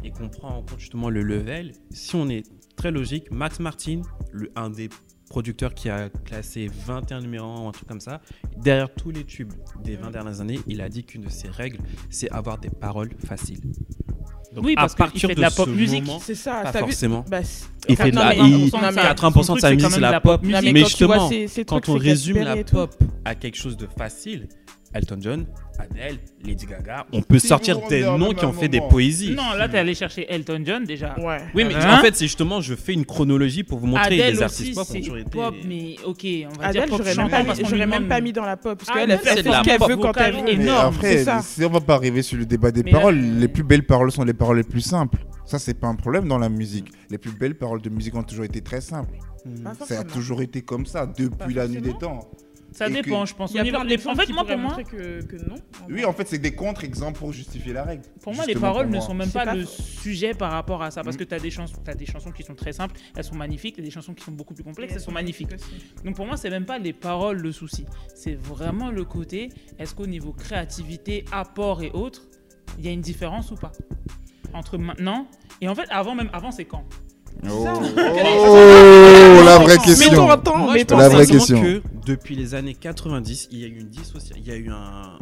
et 0.03 0.11
qu'on 0.11 0.29
prend 0.29 0.49
en 0.57 0.61
compte 0.61 0.79
justement 0.79 1.09
le 1.09 1.21
level, 1.23 1.71
si 1.91 2.15
on 2.15 2.27
est 2.29 2.43
très 2.75 2.91
logique, 2.91 3.31
Max 3.31 3.59
Martin, 3.59 4.01
le, 4.31 4.51
un 4.55 4.69
des 4.69 4.89
producteurs 5.37 5.73
qui 5.73 5.89
a 5.89 6.09
classé 6.25 6.69
21 6.85 7.21
numéros 7.21 7.47
1 7.47 7.61
ou 7.61 7.67
un 7.67 7.71
truc 7.71 7.87
comme 7.87 7.99
ça, 7.99 8.21
derrière 8.55 8.93
tous 8.93 9.09
les 9.09 9.23
tubes 9.23 9.51
des 9.83 9.95
20 9.95 10.11
dernières 10.11 10.41
années, 10.41 10.59
il 10.67 10.79
a 10.79 10.89
dit 10.89 11.03
qu'une 11.03 11.23
de 11.23 11.29
ses 11.29 11.49
règles, 11.49 11.79
c'est 12.11 12.29
avoir 12.29 12.59
des 12.59 12.69
paroles 12.69 13.09
faciles. 13.25 13.61
Donc, 14.53 14.63
Oui, 14.63 14.73
à 14.77 14.81
parce 14.81 14.93
qu'il 14.93 15.05
partir 15.05 15.29
fait 15.29 15.33
de 15.35 15.41
la 15.41 15.49
ce 15.49 15.55
pop 15.57 15.67
moment- 15.69 16.19
C'est 16.21 16.35
ça, 16.35 16.61
Pas 16.61 16.71
t'as 16.71 16.79
vu 16.81 16.85
forcément. 16.85 17.25
Bah, 17.27 17.39
Il 17.89 17.95
fait 17.95 18.11
de 18.11 18.15
non, 18.15 18.21
la- 18.21 18.29
mais- 18.29 18.35
il- 18.37 18.71
non, 18.71 18.79
mais- 18.93 19.01
80% 19.01 19.55
de 19.55 19.59
sa 19.59 19.73
musique, 19.73 19.89
c'est 19.89 19.99
la 19.99 20.21
pop. 20.21 20.43
Non, 20.43 20.59
mais 20.61 20.79
justement, 20.81 21.29
quand 21.65 21.89
on 21.89 21.93
résume 21.97 22.37
la 22.43 22.63
pop 22.63 22.95
à 23.25 23.33
quelque 23.33 23.57
chose 23.57 23.75
de 23.75 23.87
facile, 23.87 24.47
Elton 24.93 25.17
John, 25.19 25.45
Adele, 25.79 26.19
Lady 26.45 26.65
Gaga. 26.65 27.05
On 27.11 27.21
peut 27.21 27.39
sortir 27.39 27.79
des 27.87 28.03
noms 28.03 28.33
qui 28.33 28.45
ont 28.45 28.53
fait 28.53 28.67
des 28.67 28.81
poésies. 28.81 29.33
Non, 29.35 29.53
là, 29.57 29.67
t'es 29.67 29.79
allé 29.79 29.95
chercher 29.95 30.25
Elton 30.29 30.61
John 30.65 30.83
déjà. 30.83 31.15
Ouais. 31.19 31.39
Oui, 31.55 31.63
mais 31.65 31.75
Hein 31.75 31.97
en 31.97 32.01
fait, 32.01 32.15
c'est 32.15 32.25
justement, 32.25 32.61
je 32.61 32.75
fais 32.75 32.93
une 32.93 33.05
chronologie 33.05 33.63
pour 33.63 33.79
vous 33.79 33.87
montrer 33.87 34.05
Adèle 34.05 34.35
les 34.35 34.41
artistes 34.43 34.77
aussi, 34.77 34.93
pop 34.93 34.97
toujours 34.99 35.17
été. 35.17 35.29
pop, 35.29 35.55
mais 35.65 35.95
ok, 36.05 36.25
on 36.25 36.59
va 36.59 36.67
Adèle, 36.67 36.81
dire 36.87 36.89
pop 36.89 37.01
j'aurais 37.05 37.15
même, 37.15 37.29
pas 37.29 37.43
parce 37.43 37.57
mis, 37.57 37.63
qu'on 37.63 37.69
j'aurais 37.69 37.87
même 37.87 38.07
pas 38.07 38.21
mis 38.21 38.33
dans 38.33 38.45
la 38.45 38.57
pop. 38.57 38.77
Parce 38.77 38.89
Adèle, 38.97 39.07
qu'elle 39.07 39.11
elle 39.11 39.37
c'est 39.37 39.43
fait 39.43 39.57
ce 39.57 39.63
qu'elle 39.63 39.79
pop 39.79 39.89
veut 39.89 39.97
quand 39.97 40.17
elle 40.17 40.33
veut. 40.35 40.49
Énorme, 40.49 40.95
après, 40.95 41.23
ça. 41.23 41.41
si 41.41 41.65
on 41.65 41.69
va 41.69 41.81
pas 41.81 41.95
arriver 41.95 42.21
sur 42.21 42.37
le 42.37 42.45
débat 42.45 42.71
des 42.71 42.83
Mais 42.83 42.91
paroles, 42.91 43.17
euh, 43.17 43.39
les 43.39 43.47
plus 43.47 43.63
belles 43.63 43.85
paroles 43.85 44.11
sont 44.11 44.23
les 44.23 44.33
paroles 44.33 44.57
les 44.57 44.63
plus 44.63 44.81
simples. 44.81 45.25
Ça, 45.45 45.59
c'est 45.59 45.73
pas 45.73 45.87
un 45.87 45.95
problème 45.95 46.27
dans 46.27 46.37
la 46.37 46.49
musique. 46.49 46.91
Les 47.09 47.17
plus 47.17 47.31
belles 47.31 47.55
paroles 47.55 47.81
de 47.81 47.89
musique 47.89 48.15
ont 48.15 48.23
toujours 48.23 48.45
été 48.45 48.61
très 48.61 48.81
simples. 48.81 49.17
Pas 49.63 49.73
Ça 49.85 49.99
a 49.99 50.03
toujours 50.03 50.41
été 50.41 50.61
comme 50.61 50.85
ça 50.85 51.05
depuis 51.05 51.53
la 51.53 51.67
nuit 51.67 51.81
des 51.81 51.93
temps. 51.97 52.29
Ça 52.73 52.87
Et 52.87 52.91
dépend, 52.91 53.23
que- 53.23 53.29
je 53.29 53.35
pense. 53.35 53.51
Il 53.51 53.57
y 53.57 53.59
a 53.59 53.63
plein 53.63 53.79
En 53.81 54.15
fait, 54.15 54.25
qui 54.25 54.33
moi, 54.33 54.43
pour 54.45 54.57
moi, 54.57 54.69
montrer 54.69 54.83
que, 54.83 55.23
que 55.23 55.35
non. 55.47 55.55
Oui, 55.89 56.03
en 56.05 56.13
fait, 56.13 56.27
c'est 56.27 56.39
des 56.39 56.53
contre-exemples 56.55 57.19
pour 57.19 57.31
justifier 57.31 57.71
la 57.73 57.83
règle. 57.83 58.03
Pour 58.21 58.33
moi, 58.33 58.45
les 58.45 58.55
paroles 58.55 58.89
ne 58.89 58.99
sont 58.99 59.13
même 59.13 59.29
pas, 59.31 59.45
pas 59.45 59.55
le 59.55 59.65
sujet 59.65 60.33
par 60.33 60.51
rapport 60.51 60.81
à 60.81 60.89
ça. 60.91 61.03
Parce 61.03 61.15
Mhm. 61.15 61.19
que 61.19 61.23
tu 61.29 61.35
as, 61.35 61.39
des 61.39 61.51
chansons- 61.51 61.81
t'as 61.83 61.93
des 61.95 62.05
chansons 62.05 62.31
qui 62.31 62.43
sont 62.43 62.55
très 62.55 62.73
simples, 62.73 62.95
elles 63.15 63.23
sont 63.23 63.35
magnifiques, 63.35 63.77
et 63.79 63.81
des 63.81 63.91
chansons 63.91 64.13
qui 64.13 64.23
sont 64.23 64.31
beaucoup 64.31 64.53
plus 64.53 64.63
complexes, 64.63 64.93
elles 64.95 64.99
sont 65.01 65.11
magnifiques. 65.11 65.49
Donc 66.03 66.15
pour 66.15 66.25
moi, 66.25 66.35
c'est 66.37 66.49
même 66.49 66.65
pas 66.65 66.79
les 66.79 66.93
paroles 66.93 67.37
le 67.39 67.51
souci. 67.51 67.85
C'est 68.15 68.35
vraiment 68.35 68.89
le 68.91 69.05
côté, 69.05 69.49
est-ce 69.79 69.93
qu'au 69.95 70.07
niveau 70.07 70.33
créativité, 70.33 71.25
apport 71.31 71.83
et 71.83 71.91
autres, 71.91 72.23
il 72.79 72.85
y 72.85 72.87
a 72.87 72.91
une 72.91 73.01
différence 73.01 73.51
ou 73.51 73.55
pas 73.55 73.71
Entre 74.53 74.77
maintenant 74.77 75.27
et 75.61 75.67
en 75.67 75.75
fait, 75.75 75.87
avant 75.89 76.15
même, 76.15 76.29
avant 76.33 76.51
c'est 76.51 76.65
quand? 76.65 76.85
Oh, 77.45 77.65
Oh, 77.67 79.43
la 79.45 79.57
vraie 79.59 79.75
Mettons 79.75 79.83
question. 79.83 80.31
un 80.31 80.37
temps, 80.37 80.57
Moi, 80.57 80.73
je 80.73 80.77
mettons 80.79 80.95
pense 80.95 81.03
La 81.03 81.09
vraie 81.09 81.25
question. 81.27 81.61
que 81.61 81.81
depuis 82.05 82.35
les 82.35 82.55
années 82.55 82.73
90, 82.75 83.47
il 83.51 83.59
y 83.59 83.63
a 83.65 83.67
eu 83.67 83.79
une 83.79 83.89
dissociation, 83.89 84.35
il 84.37 84.47
y 84.47 84.51
a 84.51 84.55
eu 84.55 84.69
un, 84.69 85.17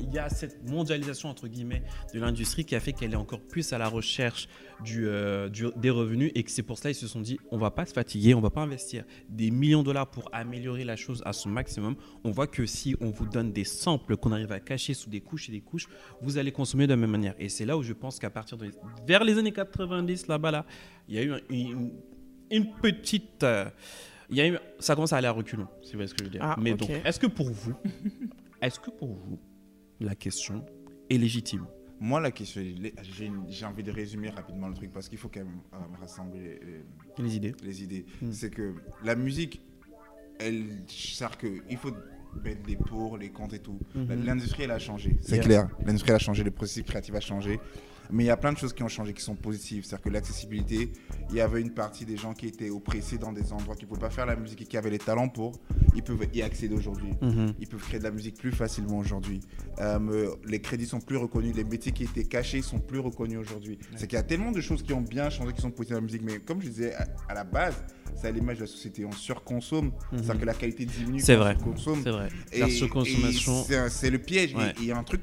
il 0.00 0.12
y 0.12 0.18
a 0.18 0.28
cette 0.28 0.68
mondialisation 0.68 1.28
entre 1.28 1.48
guillemets 1.48 1.82
de 2.12 2.20
l'industrie 2.20 2.64
qui 2.64 2.74
a 2.74 2.80
fait 2.80 2.92
qu'elle 2.92 3.12
est 3.12 3.16
encore 3.16 3.40
plus 3.40 3.72
à 3.72 3.78
la 3.78 3.88
recherche 3.88 4.48
du, 4.84 5.06
euh, 5.08 5.48
du- 5.48 5.70
des 5.76 5.90
revenus 5.90 6.30
et 6.34 6.42
que 6.42 6.50
c'est 6.50 6.62
pour 6.62 6.78
cela 6.78 6.90
ils 6.90 6.94
se 6.94 7.08
sont 7.08 7.20
dit 7.20 7.38
on 7.50 7.58
va 7.58 7.70
pas 7.70 7.86
se 7.86 7.92
fatiguer, 7.92 8.34
on 8.34 8.40
va 8.40 8.50
pas 8.50 8.60
investir 8.62 9.04
des 9.28 9.50
millions 9.50 9.80
de 9.80 9.86
dollars 9.86 10.10
pour 10.10 10.28
améliorer 10.32 10.84
la 10.84 10.96
chose 10.96 11.22
à 11.24 11.32
son 11.32 11.48
maximum. 11.48 11.96
On 12.24 12.30
voit 12.30 12.46
que 12.46 12.66
si 12.66 12.94
on 13.00 13.10
vous 13.10 13.26
donne 13.26 13.52
des 13.52 13.64
samples 13.64 14.16
qu'on 14.16 14.32
arrive 14.32 14.52
à 14.52 14.60
cacher 14.60 14.92
sous 14.94 15.08
des 15.10 15.20
couches 15.20 15.48
et 15.48 15.52
des 15.52 15.60
couches, 15.62 15.88
vous 16.20 16.36
allez 16.38 16.52
consommer 16.52 16.86
de 16.86 16.92
la 16.92 16.96
même 16.96 17.10
manière. 17.10 17.34
Et 17.38 17.48
c'est 17.48 17.64
là 17.64 17.76
où 17.78 17.82
je 17.82 17.92
pense 17.92 18.18
qu'à 18.18 18.30
partir 18.30 18.58
de 18.58 18.70
vers 19.06 19.24
les 19.24 19.38
années 19.38 19.52
90 19.52 20.26
là-bas 20.28 20.50
là, 20.50 20.66
il 21.08 21.14
y 21.14 21.18
a 21.18 21.22
eu 21.22 21.32
un- 21.32 21.40
une, 21.48 21.92
une 22.50 22.72
petite 22.74 23.42
euh, 23.44 23.64
il 24.28 24.36
y 24.36 24.40
a 24.40 24.48
eu, 24.48 24.58
ça 24.80 24.94
commence 24.96 25.12
à 25.12 25.18
aller 25.18 25.28
à 25.28 25.30
reculons, 25.32 25.68
si 25.82 25.92
vous 25.92 25.98
voyez 25.98 26.08
ce 26.08 26.14
que 26.14 26.18
je 26.20 26.24
veux 26.24 26.30
dire. 26.30 26.40
Ah, 26.42 26.56
Mais 26.60 26.74
donc, 26.74 26.90
est-ce 26.90 27.20
que 27.20 27.28
pour 27.28 27.48
vous, 27.48 27.74
est-ce 28.60 28.80
que 28.80 28.90
pour 28.90 29.08
vous, 29.14 29.38
la 30.00 30.14
question 30.14 30.64
est 31.10 31.18
légitime 31.18 31.66
Moi, 32.00 32.20
la 32.20 32.30
question, 32.30 32.60
j'ai 32.62 33.32
j'ai 33.48 33.64
envie 33.64 33.82
de 33.82 33.90
résumer 33.90 34.28
rapidement 34.30 34.68
le 34.68 34.74
truc 34.74 34.92
parce 34.92 35.08
qu'il 35.08 35.18
faut 35.18 35.28
quand 35.30 35.40
même 35.44 35.60
euh, 35.72 35.76
rassembler 36.00 36.60
les- 37.18 37.22
Les 37.24 37.36
idées 37.36 37.54
les 37.62 37.82
idées. 37.82 38.04
Hmm. 38.20 38.32
C'est 38.32 38.50
que 38.50 38.74
la 39.04 39.14
musique, 39.14 39.62
elle 40.38 40.64
sert 40.88 41.38
que 41.38 41.46
il 41.70 41.78
faut 41.78 41.92
mettre 42.44 42.66
les 42.68 42.76
pour, 42.76 43.16
les 43.16 43.30
contre 43.30 43.54
et 43.54 43.60
tout. 43.60 43.78
Mhm. 43.94 44.24
L'industrie, 44.26 44.64
elle 44.64 44.72
a 44.72 44.78
changé. 44.78 45.16
C'est 45.22 45.36
Yeah. 45.36 45.44
clair. 45.44 45.68
L'industrie, 45.86 46.10
elle 46.10 46.16
a 46.16 46.18
changé. 46.18 46.44
Le 46.44 46.50
processus 46.50 46.82
créatif 46.82 47.14
a 47.14 47.20
changé. 47.20 47.58
Mais 48.10 48.24
il 48.24 48.26
y 48.26 48.30
a 48.30 48.36
plein 48.36 48.52
de 48.52 48.58
choses 48.58 48.72
qui 48.72 48.82
ont 48.82 48.88
changé, 48.88 49.12
qui 49.12 49.22
sont 49.22 49.34
positives. 49.34 49.84
C'est-à-dire 49.84 50.04
que 50.04 50.10
l'accessibilité, 50.10 50.92
il 51.30 51.36
y 51.36 51.40
avait 51.40 51.60
une 51.60 51.72
partie 51.72 52.04
des 52.04 52.16
gens 52.16 52.34
qui 52.34 52.46
étaient 52.46 52.70
oppressés 52.70 53.18
dans 53.18 53.32
des 53.32 53.52
endroits 53.52 53.74
qui 53.76 53.84
ne 53.84 53.88
pouvaient 53.88 54.00
pas 54.00 54.10
faire 54.10 54.26
la 54.26 54.36
musique 54.36 54.62
et 54.62 54.64
qui 54.64 54.76
avaient 54.76 54.90
les 54.90 54.98
talents 54.98 55.28
pour. 55.28 55.52
Ils 55.94 56.02
peuvent 56.02 56.26
y 56.34 56.42
accéder 56.42 56.74
aujourd'hui. 56.74 57.10
Mhm. 57.22 57.54
Ils 57.60 57.66
peuvent 57.68 57.80
créer 57.82 57.98
de 57.98 58.04
la 58.04 58.10
musique 58.10 58.36
plus 58.38 58.52
facilement 58.52 58.98
aujourd'hui. 58.98 59.40
Euh, 59.80 60.30
les 60.46 60.60
crédits 60.60 60.86
sont 60.86 61.00
plus 61.00 61.16
reconnus, 61.16 61.54
les 61.56 61.64
métiers 61.64 61.92
qui 61.92 62.04
étaient 62.04 62.24
cachés 62.24 62.62
sont 62.62 62.78
plus 62.78 62.98
reconnus 62.98 63.38
aujourd'hui. 63.38 63.78
C'est 63.96 64.06
qu'il 64.06 64.16
y 64.16 64.20
a 64.20 64.22
tellement 64.22 64.52
de 64.52 64.60
choses 64.60 64.82
qui 64.82 64.92
ont 64.92 65.00
bien 65.00 65.30
changé, 65.30 65.52
qui 65.52 65.60
sont 65.60 65.70
positives 65.70 65.94
dans 65.96 66.00
la 66.00 66.06
musique, 66.06 66.22
mais 66.22 66.38
comme 66.38 66.60
je 66.62 66.68
disais 66.68 66.94
à, 66.94 67.06
à 67.28 67.34
la 67.34 67.44
base, 67.44 67.74
c'est 68.14 68.28
à 68.28 68.30
l'image 68.30 68.56
de 68.56 68.62
la 68.62 68.66
société. 68.66 69.04
On 69.04 69.12
surconsomme, 69.12 69.92
c'est-à-dire 70.12 70.40
que 70.40 70.44
la 70.46 70.54
qualité 70.54 70.84
diminue. 70.86 71.20
C'est 71.20 71.36
vrai. 71.36 71.56
C'est 72.04 72.10
vrai. 72.10 72.28
Et- 72.52 72.60
La 72.60 72.68
surconsommation. 72.70 73.64
c'est 73.88 74.10
le 74.10 74.18
piège. 74.18 74.54
Ouais. 74.54 74.72
Il 74.78 74.86
y 74.86 74.92
a 74.92 74.96
un 74.98 75.02
truc 75.04 75.20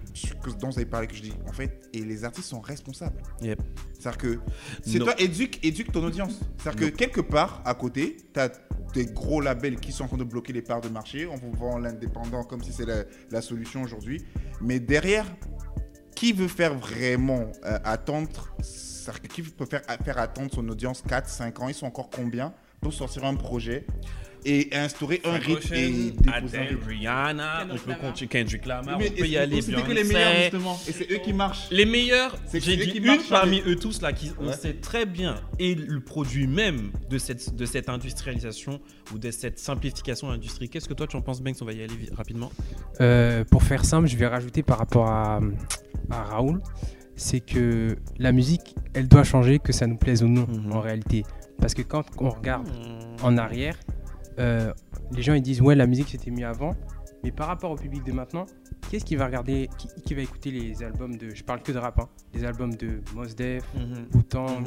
dont 0.60 0.70
vous 0.70 0.78
avez 0.78 0.86
parlé 0.86 1.08
que 1.08 1.16
je 1.16 1.22
dis, 1.22 1.34
en 1.48 1.54
fait, 1.54 1.90
et 1.94 2.00
les 2.04 2.24
artistes 2.26 2.50
sont 2.50 2.60
responsables. 2.74 3.22
Yep. 3.42 3.62
C'est-à-dire 3.98 4.18
que 4.18 4.40
c'est 4.84 5.00
toi, 5.00 5.14
éduque, 5.20 5.64
éduque 5.64 5.92
ton 5.92 6.04
audience. 6.04 6.40
C'est-à-dire 6.58 6.90
que 6.90 6.96
quelque 6.96 7.22
part, 7.22 7.62
à 7.66 7.74
côté, 7.74 8.18
tu 8.34 8.40
as 8.40 8.52
des 8.94 9.06
gros 9.06 9.42
labels 9.42 9.80
qui 9.80 9.92
sont 9.92 10.04
en 10.04 10.08
train 10.08 10.18
de 10.18 10.24
bloquer 10.24 10.54
les 10.54 10.62
parts 10.62 10.82
de 10.82 10.90
marché. 10.90 11.26
On 11.26 11.36
vous 11.36 11.52
vend 11.54 11.78
l'indépendant 11.78 12.44
comme 12.44 12.62
si 12.62 12.72
c'est 12.72 12.86
la, 12.86 13.04
la 13.32 13.42
solution 13.42 13.82
aujourd'hui. 13.82 14.24
Mais 14.62 14.80
derrière, 14.80 15.26
qui 16.16 16.34
veut 16.34 16.48
faire 16.48 16.76
vraiment 16.76 17.52
euh, 17.66 17.80
attendre? 17.84 18.56
Qui 19.34 19.42
peut 19.42 19.66
faire, 19.66 19.82
faire 20.06 20.18
attendre 20.18 20.50
son 20.54 20.68
audience 20.70 21.02
4, 21.02 21.28
5 21.28 21.60
ans? 21.60 21.68
Ils 21.68 21.74
sont 21.74 21.88
encore 21.88 22.10
combien? 22.10 22.54
Pour 22.80 22.94
sortir 22.94 23.26
un 23.26 23.36
projet? 23.36 23.86
Et 24.46 24.70
instaurer 24.76 25.22
un 25.24 25.34
rythme 25.34 25.74
et 25.74 26.14
Adele, 26.34 26.78
Rihanna, 26.88 27.64
on 27.64 27.68
Kendrick 27.68 27.84
peut 27.84 27.90
Lamar. 27.92 28.00
continuer 28.02 28.28
Kendrick 28.30 28.66
Lamar, 28.66 28.98
Mais 29.00 29.12
on 29.12 29.20
peut 29.20 29.28
y 29.28 29.38
aller, 29.38 29.62
C'était 29.62 29.82
que 29.82 29.92
les 29.92 30.04
meilleurs 30.04 30.42
justement. 30.42 30.80
Et 30.88 30.92
c'est 30.92 31.12
eux 31.12 31.20
qui 31.24 31.34
marchent. 31.34 31.68
Les 31.72 31.86
meilleurs, 31.86 32.36
C'est 32.48 32.60
j'ai 32.64 32.78
c'est 32.78 32.86
dit 32.86 32.92
qui 32.92 32.98
une 33.00 33.18
parmi 33.30 33.62
eux 33.66 33.76
tous 33.76 34.02
là 34.02 34.14
qui 34.14 34.32
on 34.40 34.52
sait 34.54 34.74
très 34.74 35.06
bien 35.06 35.36
et 35.60 35.76
le 35.76 36.00
produit 36.02 36.48
même 36.48 36.92
de 37.10 37.18
cette 37.18 37.56
de 37.56 37.66
cette 37.66 37.90
industrialisation 37.90 38.80
ou 39.14 39.18
de 39.20 39.32
cette 39.32 39.60
simplification 39.60 40.28
de 40.28 40.34
l'industrie. 40.34 40.70
Qu'est-ce 40.70 40.88
que 40.90 40.94
toi 40.94 41.08
tu 41.08 41.16
en 41.16 41.22
penses 41.22 41.42
Banks? 41.42 41.58
On 41.62 41.66
va 41.66 41.74
y 41.74 41.84
aller 41.84 41.94
rapidement. 42.16 42.52
Euh, 43.02 43.44
pour 43.46 43.64
faire 43.64 43.86
simple, 43.86 44.08
je 44.08 44.18
vais 44.18 44.28
rajouter 44.28 44.64
par 44.64 44.78
rapport 44.78 45.08
à, 45.08 45.40
à 46.10 46.24
Raoul, 46.24 46.62
c'est 47.16 47.40
que 47.40 47.96
la 48.18 48.32
musique, 48.32 48.76
elle 48.94 49.08
doit 49.08 49.24
changer, 49.24 49.60
que 49.60 49.72
ça 49.72 49.88
nous 49.88 49.98
plaise 49.98 50.24
ou 50.24 50.28
non, 50.28 50.48
Mhm. 50.48 50.72
en 50.72 50.80
réalité. 50.82 51.24
Parce 51.60 51.74
que 51.74 51.82
quand 51.82 52.04
on 52.18 52.30
regarde 52.30 52.68
en 53.22 53.38
arrière, 53.38 53.78
euh, 54.40 54.74
les 55.12 55.22
gens 55.22 55.34
ils 55.34 55.42
disent 55.42 55.62
ouais 55.62 55.76
la 55.76 55.88
musique 55.88 56.10
c'était 56.10 56.32
mieux 56.32 56.46
avant, 56.48 56.76
mais 57.24 57.32
par 57.32 57.48
rapport 57.48 57.72
au 57.72 57.76
public 57.76 58.04
de 58.04 58.12
maintenant, 58.12 58.46
qu'est-ce 58.90 59.06
qui 59.06 59.16
va 59.16 59.26
regarder, 59.26 59.70
qui, 59.78 59.88
qui 60.06 60.14
va 60.14 60.22
écouter 60.22 60.52
les 60.52 60.84
albums 60.84 61.16
de, 61.18 61.30
je 61.34 61.44
parle 61.44 61.62
que 61.62 61.72
de 61.72 61.78
rap, 61.78 62.00
hein, 62.00 62.10
les 62.34 62.44
albums 62.44 62.76
de 62.76 63.02
Mos 63.16 63.34
Def, 63.36 63.64
Mhm. 63.76 64.06
Wu-Tang, 64.14 64.60
Mhm. 64.62 64.66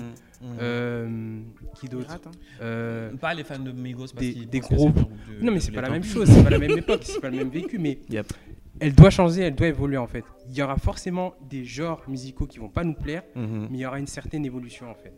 Mhm. 0.51 0.57
euh, 0.61 1.41
qui 1.79 1.89
d'autre 1.89 2.13
hein. 2.15 2.31
Euh, 2.61 3.17
Pas 3.17 3.35
les 3.35 3.45
fans 3.45 3.59
de 3.59 3.73
Migos 3.73 4.07
parce 4.15 4.27
des- 4.27 4.61
groupes. 4.61 4.97
de- 4.97 5.45
Non 5.45 5.53
mais 5.53 5.61
c'est 5.61 5.73
pas 5.73 5.81
la 5.83 5.91
même 5.91 6.05
chose, 6.05 6.29
c'est 6.31 6.43
pas 6.45 6.51
la 6.51 6.59
même 6.59 6.79
époque, 6.79 7.01
c'est 7.03 7.21
pas 7.21 7.31
le 7.31 7.37
même 7.39 7.49
vécu, 7.51 7.79
mais 7.79 7.99
Yep. 8.11 8.33
elle 8.81 8.95
doit 8.95 9.11
changer, 9.11 9.43
elle 9.43 9.55
doit 9.55 9.69
évoluer 9.69 9.97
en 9.99 10.07
fait. 10.07 10.25
Il 10.49 10.55
y 10.57 10.63
aura 10.63 10.77
forcément 10.77 11.35
des 11.49 11.65
genres 11.65 12.03
musicaux 12.09 12.47
qui 12.47 12.59
vont 12.59 12.69
pas 12.69 12.85
nous 12.85 12.95
plaire, 12.95 13.23
Mhm. 13.35 13.69
mais 13.71 13.79
il 13.79 13.81
y 13.81 13.87
aura 13.87 13.99
une 13.99 14.07
certaine 14.07 14.45
évolution 14.45 14.91
en 14.91 14.95
fait. 14.95 15.13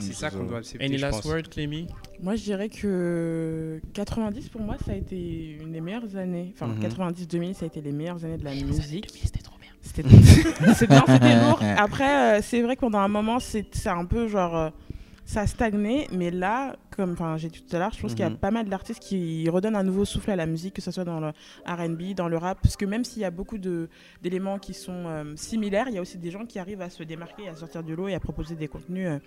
C'est 0.00 0.12
ça 0.14 0.30
qu'on 0.30 0.44
doit 0.44 0.58
accepter, 0.58 0.84
Any 0.84 0.98
je 0.98 1.02
last 1.02 1.22
pense. 1.22 1.32
word, 1.32 1.42
Clémy? 1.50 1.86
Moi, 2.20 2.36
je 2.36 2.42
dirais 2.42 2.68
que 2.68 3.80
90 3.94 4.48
pour 4.48 4.60
moi, 4.60 4.76
ça 4.84 4.92
a 4.92 4.94
été 4.94 5.58
une 5.60 5.72
des 5.72 5.80
meilleures 5.80 6.16
années. 6.16 6.52
Enfin, 6.54 6.66
Mhm. 6.68 6.80
90-2000, 6.80 7.54
ça 7.54 7.64
a 7.64 7.68
été 7.68 7.80
les 7.80 7.92
meilleures 7.92 8.24
années 8.24 8.36
de 8.38 8.44
la 8.44 8.54
musique. 8.54 9.08
C'était 9.22 9.38
trop 9.42 9.56
bien. 9.58 9.70
C'était 9.82 10.08
c'est 10.74 10.86
bien, 10.88 11.04
c'était 11.06 11.40
lourd. 11.40 11.60
Après, 11.78 12.38
euh, 12.38 12.42
c'est 12.42 12.60
vrai 12.62 12.74
que 12.74 12.80
pendant 12.80 12.98
un 12.98 13.08
moment, 13.08 13.38
c'est 13.38 13.64
un 13.86 14.04
peu 14.04 14.26
genre. 14.28 14.56
euh, 14.56 14.70
ça 15.28 15.40
a 15.40 15.46
stagné, 15.48 16.06
mais 16.12 16.30
là, 16.30 16.76
comme 16.96 17.10
enfin, 17.14 17.36
j'ai 17.36 17.48
dit 17.48 17.60
tout 17.60 17.74
à 17.74 17.80
l'heure, 17.80 17.92
je 17.92 18.00
pense 18.00 18.12
qu'il 18.12 18.20
y 18.20 18.26
a 18.26 18.30
Mhm. 18.30 18.36
pas 18.36 18.52
mal 18.52 18.68
d'artistes 18.68 19.00
qui 19.02 19.48
redonnent 19.48 19.74
un 19.74 19.82
nouveau 19.82 20.04
souffle 20.04 20.30
à 20.30 20.36
la 20.36 20.46
musique, 20.46 20.74
que 20.74 20.80
ce 20.80 20.92
soit 20.92 21.02
dans 21.02 21.18
le 21.18 21.32
RB, 21.66 22.14
dans 22.14 22.28
le 22.28 22.36
rap, 22.36 22.58
parce 22.62 22.76
que 22.76 22.84
même 22.84 23.02
s'il 23.02 23.22
y 23.22 23.24
a 23.24 23.32
beaucoup 23.32 23.58
de- 23.58 23.88
d'éléments 24.22 24.60
qui 24.60 24.72
sont 24.72 24.92
euh, 25.06 25.32
similaires, 25.34 25.86
il 25.88 25.94
y 25.94 25.98
a 25.98 26.00
aussi 26.00 26.16
des 26.16 26.30
gens 26.30 26.46
qui 26.46 26.60
arrivent 26.60 26.80
à 26.80 26.90
se 26.90 27.02
démarquer, 27.02 27.48
à 27.48 27.56
sortir 27.56 27.82
du 27.82 27.96
lot 27.96 28.06
et 28.06 28.14
à 28.14 28.20
proposer 28.20 28.54
des 28.54 28.68
contenus 28.68 29.08
euh, 29.08 29.18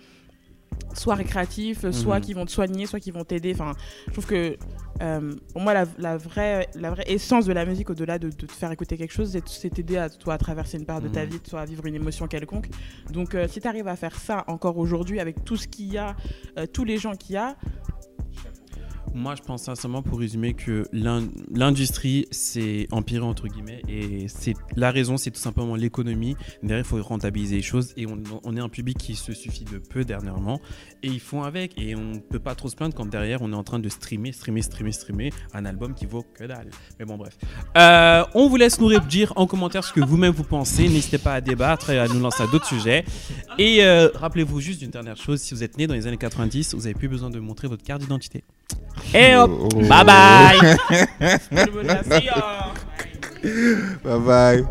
soit 0.94 1.14
récréatifs, 1.14 1.88
soit 1.90 2.16
Mhm. 2.18 2.24
qui 2.24 2.34
vont 2.34 2.44
te 2.46 2.50
soigner, 2.50 2.86
soit 2.86 3.00
qui 3.00 3.10
vont 3.10 3.24
t'aider. 3.24 3.52
Enfin, 3.54 3.72
je 4.08 4.12
trouve 4.12 4.26
que 4.26 4.56
euh, 5.02 5.34
pour 5.52 5.62
moi, 5.62 5.72
la, 5.72 5.86
la 5.96 6.18
vraie, 6.18 6.68
la 6.74 6.90
vraie 6.90 7.04
essence 7.06 7.46
de 7.46 7.54
la 7.54 7.64
musique, 7.64 7.88
au-delà 7.88 8.18
de, 8.18 8.28
de 8.28 8.34
te 8.46 8.52
faire 8.52 8.70
écouter 8.70 8.98
quelque 8.98 9.14
chose, 9.14 9.34
c'est- 9.46 9.70
t'aider 9.70 9.96
à 9.96 10.10
toi 10.10 10.34
à 10.34 10.38
traverser 10.38 10.76
une 10.76 10.84
part 10.84 11.00
de 11.00 11.08
ta 11.08 11.24
Mhm. 11.24 11.30
vie, 11.30 11.40
soit 11.48 11.60
à 11.62 11.64
vivre 11.64 11.86
une 11.86 11.94
émotion 11.94 12.26
quelconque. 12.26 12.68
Donc, 13.10 13.34
euh, 13.34 13.48
si 13.48 13.60
tu 13.60 13.66
arrives 13.68 13.88
à 13.88 13.96
faire 13.96 14.14
ça 14.20 14.44
encore 14.46 14.76
aujourd'hui 14.76 15.18
avec 15.18 15.42
tout 15.44 15.56
ce 15.56 15.66
qu'il 15.68 15.90
y 15.90 15.96
a, 15.96 16.14
euh, 16.58 16.66
tous 16.66 16.84
les 16.84 16.98
gens 16.98 17.14
qu'il 17.14 17.34
y 17.34 17.38
a, 17.38 17.56
Moi, 19.12 19.34
je 19.34 19.42
pense 19.42 19.64
sincèrement, 19.64 20.02
pour 20.02 20.20
résumer, 20.20 20.54
que 20.54 20.86
l'in- 20.92 21.26
l'industrie 21.52 22.26
s'est 22.30 22.86
empirée, 22.92 23.24
entre 23.24 23.48
guillemets, 23.48 23.82
et 23.88 24.26
c'est 24.28 24.54
la 24.76 24.92
raison, 24.92 25.16
c'est 25.16 25.32
tout 25.32 25.40
simplement 25.40 25.74
l'économie. 25.74 26.36
Derrière, 26.62 26.84
il 26.84 26.88
faut 26.88 27.02
rentabiliser 27.02 27.56
les 27.56 27.62
choses, 27.62 27.92
et 27.96 28.06
on, 28.06 28.22
on 28.44 28.56
est 28.56 28.60
un 28.60 28.68
public 28.68 28.96
qui 28.96 29.16
se 29.16 29.32
suffit 29.32 29.64
de 29.64 29.78
peu 29.78 30.04
dernièrement, 30.04 30.60
et 31.02 31.08
ils 31.08 31.18
font 31.20 31.42
avec, 31.42 31.76
et 31.76 31.96
on 31.96 32.12
ne 32.12 32.18
peut 32.20 32.38
pas 32.38 32.54
trop 32.54 32.68
se 32.68 32.76
plaindre 32.76 32.94
quand 32.94 33.06
derrière, 33.06 33.42
on 33.42 33.52
est 33.52 33.56
en 33.56 33.64
train 33.64 33.80
de 33.80 33.88
streamer, 33.88 34.30
streamer, 34.32 34.62
streamer, 34.62 34.92
streamer 34.92 35.32
un 35.54 35.64
album 35.64 35.92
qui 35.94 36.06
vaut 36.06 36.24
que 36.34 36.44
dalle. 36.44 36.70
Mais 37.00 37.04
bon, 37.04 37.16
bref. 37.16 37.36
Euh, 37.76 38.24
on 38.34 38.48
vous 38.48 38.56
laisse 38.56 38.80
nous 38.80 38.96
dire 39.00 39.32
en 39.36 39.46
commentaire 39.46 39.82
ce 39.82 39.92
que 39.92 40.00
vous-même 40.00 40.32
vous 40.32 40.44
pensez. 40.44 40.88
N'hésitez 40.88 41.18
pas 41.18 41.34
à 41.34 41.40
débattre 41.40 41.90
et 41.90 41.98
à 41.98 42.06
nous 42.06 42.20
lancer 42.20 42.42
à 42.44 42.46
d'autres 42.46 42.66
sujets. 42.66 43.04
Et 43.58 43.82
euh, 43.84 44.08
rappelez-vous 44.14 44.60
juste 44.60 44.78
d'une 44.80 44.90
dernière 44.90 45.16
chose, 45.16 45.40
si 45.40 45.52
vous 45.52 45.64
êtes 45.64 45.76
né 45.78 45.86
dans 45.88 45.94
les 45.94 46.06
années 46.06 46.16
90, 46.16 46.74
vous 46.74 46.82
n'avez 46.82 46.94
plus 46.94 47.08
besoin 47.08 47.28
de 47.30 47.40
montrer 47.40 47.66
votre 47.66 47.82
carte 47.82 48.00
d'identité. 48.02 48.44
Et 49.14 49.34
hop, 49.36 49.50
bye 49.88 50.04
bye 50.04 50.76
le 51.50 51.66
mot 51.72 51.82
de 51.82 51.88
la- 51.88 52.72
bye 54.04 54.18
bye. 54.20 54.64